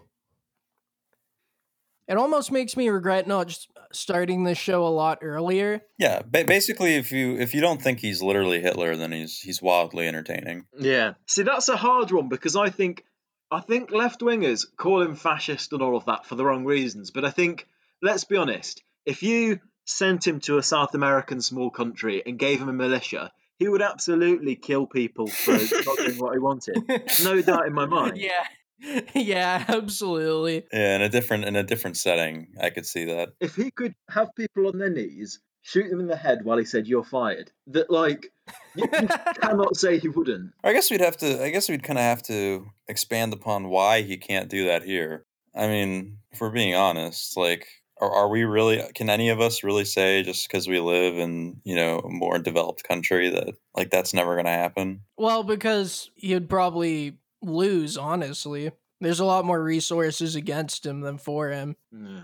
[2.07, 5.81] It almost makes me regret not just starting this show a lot earlier.
[5.97, 6.21] Yeah.
[6.25, 10.07] Ba- basically, if you if you don't think he's literally Hitler, then he's he's wildly
[10.07, 10.65] entertaining.
[10.77, 11.13] Yeah.
[11.25, 13.03] See, that's a hard one because I think
[13.51, 17.11] I think left wingers call him fascist and all of that for the wrong reasons.
[17.11, 17.67] But I think,
[18.01, 22.61] let's be honest, if you sent him to a South American small country and gave
[22.61, 25.51] him a militia, he would absolutely kill people for
[25.85, 26.83] not doing what he wanted.
[27.23, 28.17] No doubt in my mind.
[28.17, 28.43] yeah.
[29.13, 30.65] Yeah, absolutely.
[30.71, 33.29] Yeah, in a different in a different setting, I could see that.
[33.39, 36.65] If he could have people on their knees, shoot them in the head while he
[36.65, 38.31] said you're fired, that like
[38.75, 39.07] you, you
[39.41, 40.51] cannot say he wouldn't.
[40.63, 41.43] I guess we'd have to.
[41.43, 45.25] I guess we'd kind of have to expand upon why he can't do that here.
[45.55, 47.67] I mean, if we're being honest, like,
[47.99, 48.81] are, are we really?
[48.81, 52.09] Uh, can any of us really say just because we live in you know a
[52.09, 55.01] more developed country that like that's never going to happen?
[55.17, 58.71] Well, because you'd probably lose, honestly.
[58.99, 61.75] There's a lot more resources against him than for him.
[61.91, 62.23] Yeah.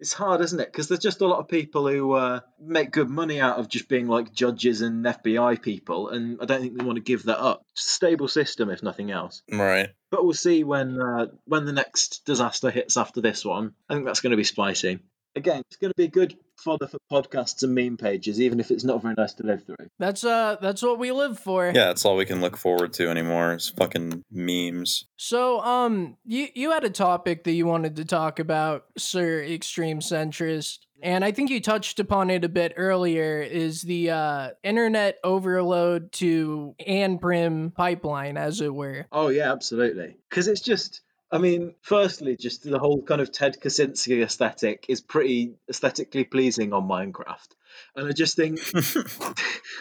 [0.00, 0.72] It's hard, isn't it?
[0.72, 3.86] Because there's just a lot of people who uh, make good money out of just
[3.86, 7.38] being like judges and FBI people, and I don't think they want to give that
[7.38, 7.66] up.
[7.74, 9.42] Stable system, if nothing else.
[9.52, 9.90] Right.
[10.10, 13.74] But we'll see when uh, when the next disaster hits after this one.
[13.90, 15.00] I think that's going to be spicy.
[15.36, 18.84] Again, it's going to be good fodder for podcasts and meme pages, even if it's
[18.84, 19.88] not very nice to live through.
[19.98, 21.66] That's uh that's what we live for.
[21.66, 25.04] Yeah, that's all we can look forward to anymore is fucking memes.
[25.16, 30.00] So, um, you you had a topic that you wanted to talk about, Sir Extreme
[30.00, 33.42] Centrist, and I think you touched upon it a bit earlier.
[33.42, 39.06] Is the uh, internet overload to Anprim pipeline, as it were?
[39.12, 40.16] Oh yeah, absolutely.
[40.28, 41.02] Because it's just,
[41.32, 46.72] I mean, firstly, just the whole kind of Ted Kaczynski aesthetic is pretty aesthetically pleasing
[46.72, 47.48] on Minecraft,
[47.94, 48.58] and I just think,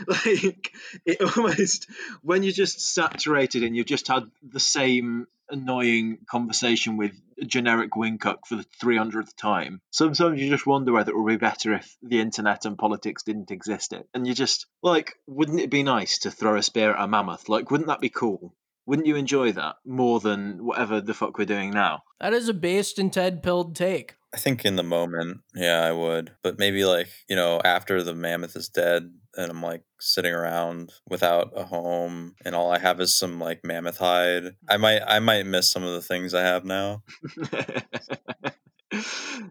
[0.08, 0.72] like,
[1.06, 1.88] it almost
[2.22, 7.96] when you're just saturated and you've just had the same annoying conversation with a generic
[7.96, 9.82] wing cuck for the 300th time.
[9.92, 13.52] Sometimes you just wonder whether it would be better if the internet and politics didn't
[13.52, 13.94] exist.
[13.94, 17.08] It and you just like, wouldn't it be nice to throw a spear at a
[17.08, 17.50] mammoth?
[17.50, 18.54] Like, wouldn't that be cool?
[18.90, 22.02] Wouldn't you enjoy that more than whatever the fuck we're doing now?
[22.20, 24.16] That is a based and Ted pilled take.
[24.34, 26.32] I think in the moment, yeah, I would.
[26.42, 30.92] But maybe like, you know, after the mammoth is dead and I'm like sitting around
[31.08, 35.20] without a home and all I have is some like mammoth hide, I might I
[35.20, 37.04] might miss some of the things I have now.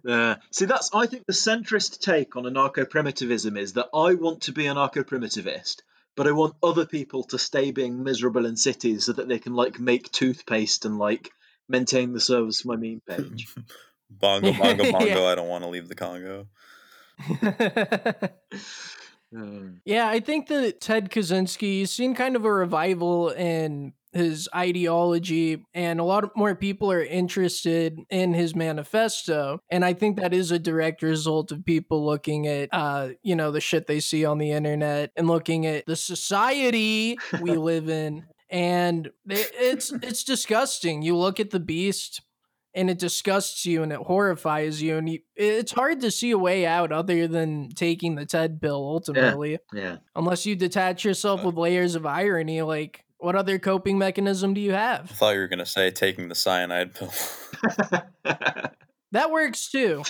[0.06, 4.52] Uh, see, that's I think the centrist take on anarcho-primitivism is that I want to
[4.52, 5.82] be anarcho-primitivist,
[6.18, 9.54] but I want other people to stay being miserable in cities so that they can
[9.54, 11.30] like make toothpaste and like
[11.68, 13.54] maintain the service for my meme page.
[14.10, 14.92] bongo bongo Yeah.
[14.92, 16.46] bongo, I don't want to leave the Congo.
[19.36, 24.48] Um, Yeah, I think that Ted Kaczynski has seen kind of a revival in his
[24.54, 29.60] ideology, and a lot more people are interested in his manifesto.
[29.70, 33.50] And I think that is a direct result of people looking at, uh, you know,
[33.50, 38.24] the shit they see on the internet and looking at the society we live in.
[38.50, 41.02] And it's it's disgusting.
[41.02, 42.22] You look at the beast
[42.74, 46.38] and it disgusts you and it horrifies you and you, it's hard to see a
[46.38, 49.96] way out other than taking the ted pill ultimately yeah.
[50.14, 54.72] unless you detach yourself with layers of irony like what other coping mechanism do you
[54.72, 55.10] have?
[55.10, 57.12] I thought you were gonna say taking the cyanide pill.
[59.12, 60.02] that works too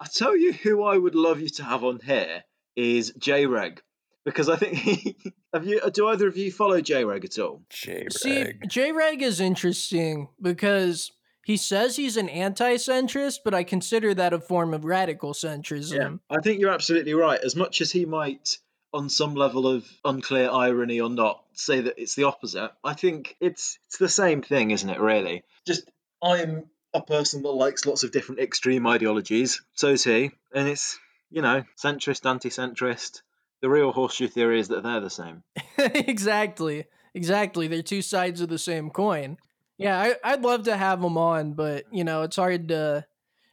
[0.00, 2.42] I tell you who I would love you to have on here
[2.76, 3.80] is J Reg.
[4.24, 5.16] Because I think he,
[5.52, 7.62] have you do either of you follow J Reg at all?
[7.70, 8.12] J Reg.
[8.12, 8.68] see Reg.
[8.68, 11.10] j-reg is interesting because
[11.44, 16.40] he says he's an anti-centrist but i consider that a form of radical centrism I
[16.40, 17.40] think you're absolutely right.
[17.42, 18.58] As much as he might,
[18.92, 23.36] on some level of unclear irony or not, say that it's the opposite, I think
[23.40, 25.00] it's it's the same thing, isn't it?
[25.00, 25.90] Really, just
[26.22, 26.64] I'm
[26.94, 29.62] a person that likes lots of different extreme ideologies.
[29.74, 30.98] So is he, and it's
[31.30, 33.22] you know centrist, anti-centrist.
[33.60, 35.44] The real horseshoe theory is that they're the same.
[35.78, 36.86] exactly.
[37.14, 37.68] Exactly.
[37.68, 39.36] They're two sides of the same coin.
[39.78, 43.06] Yeah, I, I'd love to have them on, but you know, it's hard to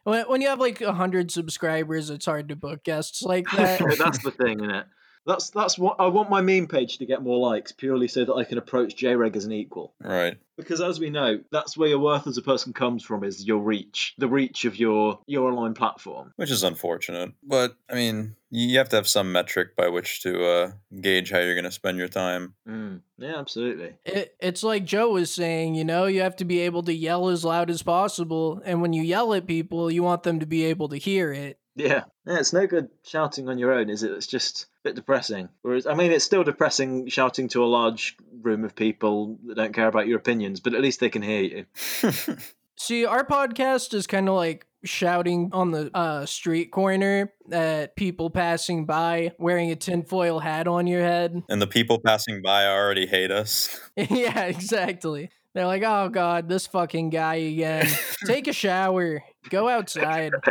[0.03, 3.79] when, when you have like a hundred subscribers, it's hard to book guests like that.
[3.97, 4.85] that's the thing, isn't it?
[5.25, 8.33] That's that's what I want my meme page to get more likes purely so that
[8.33, 9.93] I can approach JReg as an equal.
[10.01, 10.37] Right.
[10.57, 13.59] Because as we know, that's where your worth as a person comes from is your
[13.59, 16.33] reach, the reach of your your online platform.
[16.35, 17.31] Which is unfortunate.
[17.43, 21.39] But I mean, you have to have some metric by which to uh, gauge how
[21.39, 22.55] you're gonna spend your time.
[22.67, 23.93] Mm, yeah, absolutely.
[24.05, 27.29] It, it's like Joe was saying, you know, you have to be able to yell
[27.29, 30.65] as loud as possible, and when you yell at people, you want them to be
[30.65, 31.59] able to hear it.
[31.79, 32.03] Yeah.
[32.25, 34.11] Yeah, it's no good shouting on your own, is it?
[34.11, 35.49] It's just a bit depressing.
[35.61, 39.73] Whereas, I mean, it's still depressing shouting to a large room of people that don't
[39.73, 41.65] care about your opinions, but at least they can hear you.
[42.77, 48.29] See, our podcast is kind of like shouting on the uh, street corner at people
[48.29, 51.43] passing by wearing a tinfoil hat on your head.
[51.49, 53.77] and the people passing by already hate us.
[53.97, 55.29] yeah, exactly.
[55.53, 57.87] They're like, oh god, this fucking guy again.
[58.25, 59.23] Take a shower.
[59.49, 60.33] Go outside.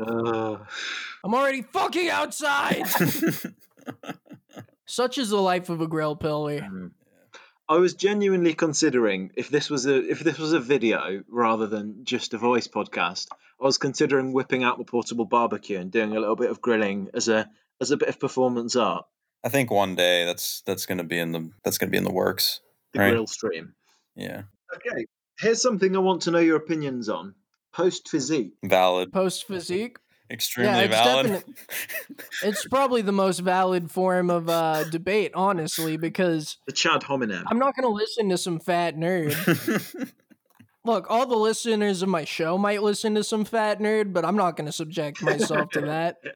[0.00, 0.56] Uh,
[1.24, 2.84] I'm already fucking outside.
[4.86, 6.60] Such is the life of a grill pillar.
[6.60, 6.92] Mm.
[7.68, 12.04] I was genuinely considering if this was a if this was a video rather than
[12.04, 13.26] just a voice podcast.
[13.60, 17.08] I was considering whipping out the portable barbecue and doing a little bit of grilling
[17.12, 17.50] as a
[17.80, 19.04] as a bit of performance art.
[19.44, 22.12] I think one day that's that's gonna be in the that's gonna be in the
[22.12, 22.60] works.
[22.94, 23.10] The Right.
[23.10, 23.74] grill stream.
[24.16, 24.42] Yeah.
[24.74, 25.04] Okay.
[25.40, 27.34] Here's something I want to know your opinions on.
[27.78, 28.54] Post physique.
[28.64, 29.12] Valid.
[29.12, 29.98] Post physique.
[30.28, 31.44] Extremely it's valid.
[32.42, 37.44] It's probably the most valid form of uh, debate, honestly, because The Chad hominem.
[37.46, 39.32] I'm not going to listen to some fat nerd.
[40.84, 44.36] look, all the listeners of my show might listen to some fat nerd, but I'm
[44.36, 46.16] not going to subject myself to that.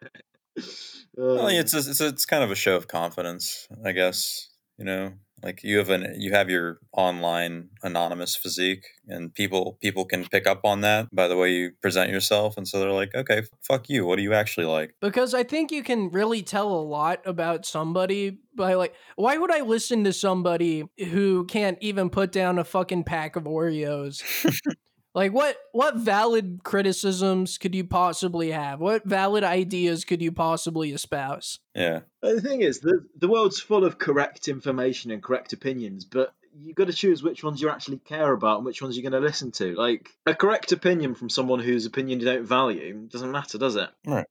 [1.14, 4.49] Well, Uh, it's, it's it's kind of a show of confidence, I guess.
[4.78, 5.12] You know,
[5.43, 10.47] like you have an you have your online anonymous physique, and people people can pick
[10.47, 13.88] up on that by the way you present yourself, and so they're like, okay, fuck
[13.88, 14.07] you.
[14.07, 14.95] What do you actually like?
[15.01, 19.51] Because I think you can really tell a lot about somebody by like, why would
[19.51, 24.22] I listen to somebody who can't even put down a fucking pack of Oreos?
[25.15, 28.81] like what what valid criticisms could you possibly have?
[28.81, 31.59] What valid ideas could you possibly espouse?
[31.75, 36.35] Yeah, the thing is, the the world's full of correct information and correct opinions, but
[36.59, 39.21] you've got to choose which ones you actually care about and which ones you're going
[39.21, 39.75] to listen to.
[39.75, 43.91] Like a correct opinion from someone whose opinion you don't value doesn't matter, does it?
[44.07, 44.27] Right.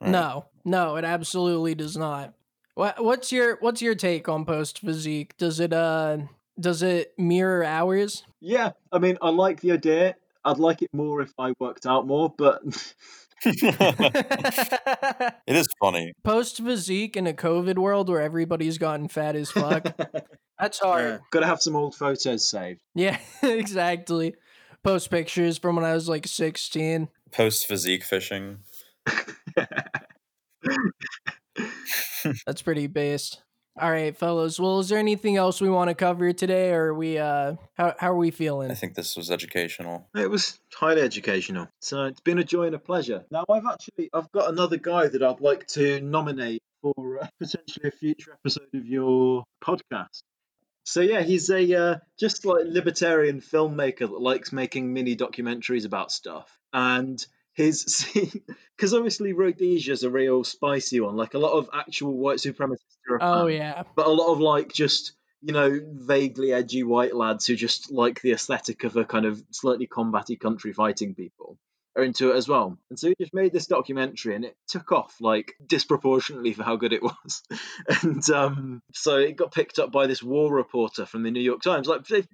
[0.00, 2.34] No, no, it absolutely does not.
[2.74, 5.34] What what's your what's your take on post physique?
[5.38, 6.18] Does it uh
[6.60, 8.24] does it mirror ours?
[8.40, 10.16] Yeah, I mean, I like the idea.
[10.46, 12.62] I'd like it more if I worked out more, but
[13.44, 16.12] it is funny.
[16.22, 19.84] post physique in a COVID world where everybody's gotten fat as fuck.
[20.60, 21.20] That's hard.
[21.32, 22.80] got to have some old photos saved.
[22.94, 24.34] Yeah, exactly.
[24.84, 27.08] Post pictures from when I was like 16.
[27.32, 28.58] Post physique fishing.
[32.46, 33.42] That's pretty based.
[33.78, 34.58] All right, fellows.
[34.58, 37.94] Well, is there anything else we want to cover today or are we uh how
[37.98, 38.70] how are we feeling?
[38.70, 40.08] I think this was educational.
[40.14, 41.68] It was highly educational.
[41.80, 43.24] So it's been a joy and a pleasure.
[43.30, 47.88] Now I've actually I've got another guy that I'd like to nominate for uh, potentially
[47.88, 50.22] a future episode of your podcast.
[50.84, 56.10] So yeah, he's a uh, just like libertarian filmmaker that likes making mini documentaries about
[56.10, 56.48] stuff.
[56.72, 57.24] And
[57.56, 58.42] his scene
[58.76, 61.16] because obviously Rhodesia's a real spicy one.
[61.16, 63.82] Like a lot of actual white supremacists are Oh fan yeah.
[63.96, 68.20] but a lot of like just you know vaguely edgy white lads who just like
[68.22, 71.58] the aesthetic of a kind of slightly combaty country fighting people
[71.94, 74.92] are into it as well and so he just made this documentary and it took
[74.92, 77.42] off like disproportionately for how good it was
[78.02, 81.60] and um so it got picked up by this war reporter from the new york
[81.62, 82.24] times like they-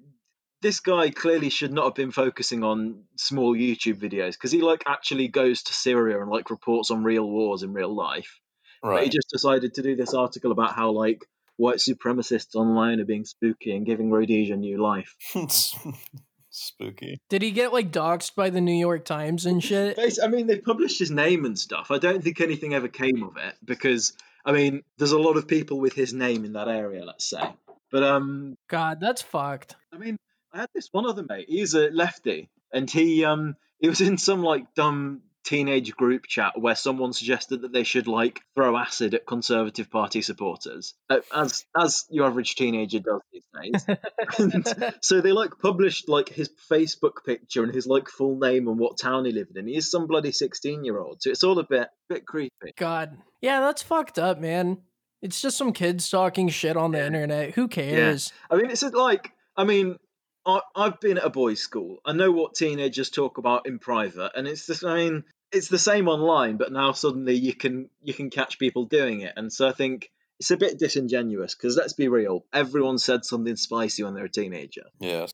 [0.63, 4.85] this guy clearly should not have been focusing on small youtube videos because he like
[4.87, 8.41] actually goes to syria and like reports on real wars in real life
[8.83, 11.25] but he just decided to do this article about how like
[11.57, 15.15] white supremacists online are being spooky and giving Rhodesia new life.
[16.51, 17.19] Spooky.
[17.31, 19.99] Did he get like doxxed by the New York Times and shit?
[20.23, 21.91] I mean, they published his name and stuff.
[21.91, 24.13] I don't think anything ever came of it because
[24.45, 27.43] I mean, there's a lot of people with his name in that area, let's say.
[27.91, 29.77] But um, God, that's fucked.
[29.95, 30.19] I mean,
[30.53, 31.47] I had this one other mate.
[31.49, 36.53] He's a lefty, and he um he was in some like dumb teenage group chat
[36.61, 40.95] where someone suggested that they should like throw acid at Conservative Party supporters,
[41.35, 43.87] as as your average teenager does these days.
[44.39, 48.79] and so they like published like his Facebook picture and his like full name and
[48.79, 49.67] what town he lived in.
[49.67, 52.73] He's some bloody sixteen year old, so it's all a bit bit creepy.
[52.77, 53.17] God.
[53.41, 54.79] Yeah, that's fucked up, man.
[55.23, 57.07] It's just some kids talking shit on the Yeah.
[57.07, 57.51] internet.
[57.55, 58.33] Who cares?
[58.51, 59.97] I mean, it's like, I mean,
[60.45, 61.99] I, I've been at a boys' school.
[62.05, 65.79] I know what teenagers talk about in private, and it's just, I mean, it's the
[65.79, 69.69] same online, but now suddenly you can you can catch people doing it, and so
[69.69, 74.15] I think it's a bit disingenuous because let's be real, everyone said something spicy when
[74.15, 74.85] they're a teenager.
[74.99, 75.33] Yes.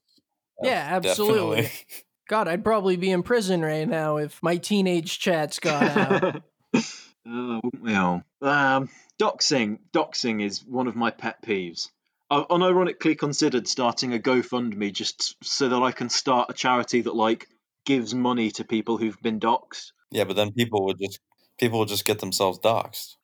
[0.63, 1.63] Yeah, absolutely.
[1.63, 1.87] Definitely.
[2.29, 6.43] God, I'd probably be in prison right now if my teenage chats got out.
[7.27, 8.25] oh, wouldn't?
[8.43, 11.89] Um, doxing, doxing is one of my pet peeves.
[12.31, 17.15] I unironically considered starting a GoFundMe just so that I can start a charity that
[17.15, 17.49] like
[17.87, 19.93] gives money to people who've been doxxed.
[20.11, 21.21] Yeah, but then people would just
[21.59, 23.17] people would just get themselves doxxed.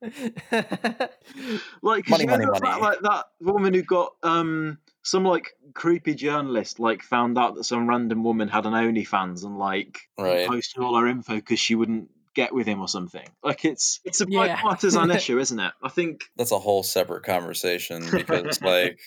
[1.83, 2.81] Like, Money, you know money, that, money.
[2.83, 7.89] like that woman who got um some like creepy journalist like found out that some
[7.89, 10.49] random woman had an OnlyFans and like Right.
[10.49, 13.27] posted all her info because she wouldn't get with him or something.
[13.43, 14.57] Like it's it's a Yeah.
[14.57, 15.73] bipartisan issue, isn't it?
[15.83, 18.99] I think That's a whole separate conversation because like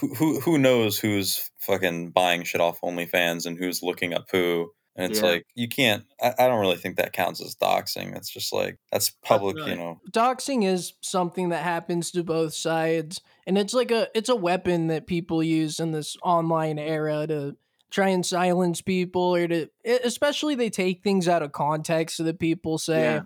[0.00, 4.70] who who who knows who's fucking buying shit off OnlyFans and who's looking up who.
[4.96, 5.28] And it's Yeah.
[5.28, 6.04] like you can't.
[6.20, 8.16] I, I don't really think that counts as doxing.
[8.16, 9.78] It's just like that's public, you right.
[9.78, 10.00] know.
[10.10, 14.88] Doxing is something that happens to both sides, and it's like a it's a weapon
[14.88, 17.56] that people use in this online era to
[17.90, 19.68] try and silence people or to
[20.04, 23.20] especially they take things out of context that people say Yeah.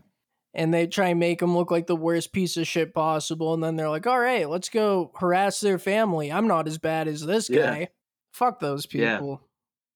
[0.54, 3.62] and they try and make them look like the worst piece of shit possible and
[3.62, 7.24] then they're like all right let's go harass their family i'm not as bad as
[7.26, 7.66] this Yeah.
[7.66, 7.88] guy
[8.32, 9.16] fuck those Yeah.
[9.18, 9.40] people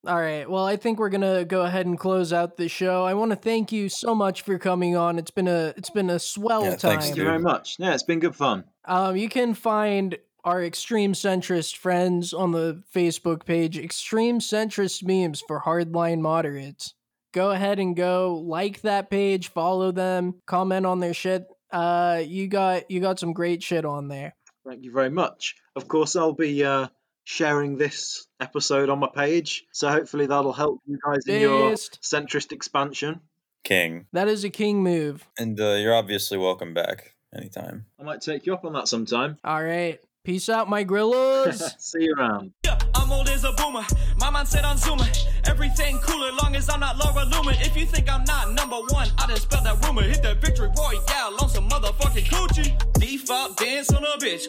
[0.06, 3.14] all right well i think we're gonna go ahead and close out the show i
[3.14, 6.18] want to thank you so much for coming on it's been a it's been a
[6.18, 7.76] swell Yeah, time thanks, thank you very much.
[7.78, 8.64] Yeah, it's been good fun.
[8.84, 10.16] um, you can find
[10.48, 16.94] our extreme centrist friends on the Facebook page, Extreme Centrist Memes for Hardline Moderates.
[17.34, 21.46] Go ahead and go like that page, follow them, comment on their shit.
[21.70, 24.34] Uh, you got you got some great shit on there.
[24.66, 25.56] Thank you very much.
[25.76, 26.88] Of course, I'll be uh,
[27.24, 32.52] sharing this episode on my page, so hopefully that'll help you guys in your centrist
[32.52, 33.20] expansion.
[33.64, 34.06] King.
[34.14, 35.28] That is a king move.
[35.38, 37.84] And uh, you're obviously welcome back anytime.
[38.00, 39.36] I might take you up on that sometime.
[39.44, 40.00] All right.
[40.24, 41.74] Peace out, my grillos.
[41.78, 42.52] See you around.
[42.64, 43.84] Yeah, I'm old as a boomer.
[44.18, 45.08] My mind said I'm zoomer.
[45.46, 47.58] Everything cooler, long as I'm not Laura Loomer.
[47.64, 50.02] If you think I'm not number one, I done spelled that rumor.
[50.02, 52.92] Hit that victory royale on some motherfucking coochie.
[53.00, 54.44] Default dance on a bitch.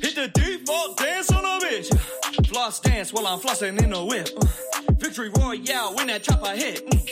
[0.00, 2.46] Hit the default dance on a bitch.
[2.46, 4.28] Floss dance while I'm flossing in a whip.
[4.40, 4.46] Uh,
[4.92, 6.88] victory royale when that chopper hit.
[6.88, 7.08] Mm.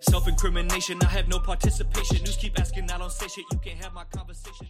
[0.00, 2.18] Self incrimination, I have no participation.
[2.18, 3.44] News keep asking, I don't say shit.
[3.50, 4.66] You can't have my conversation.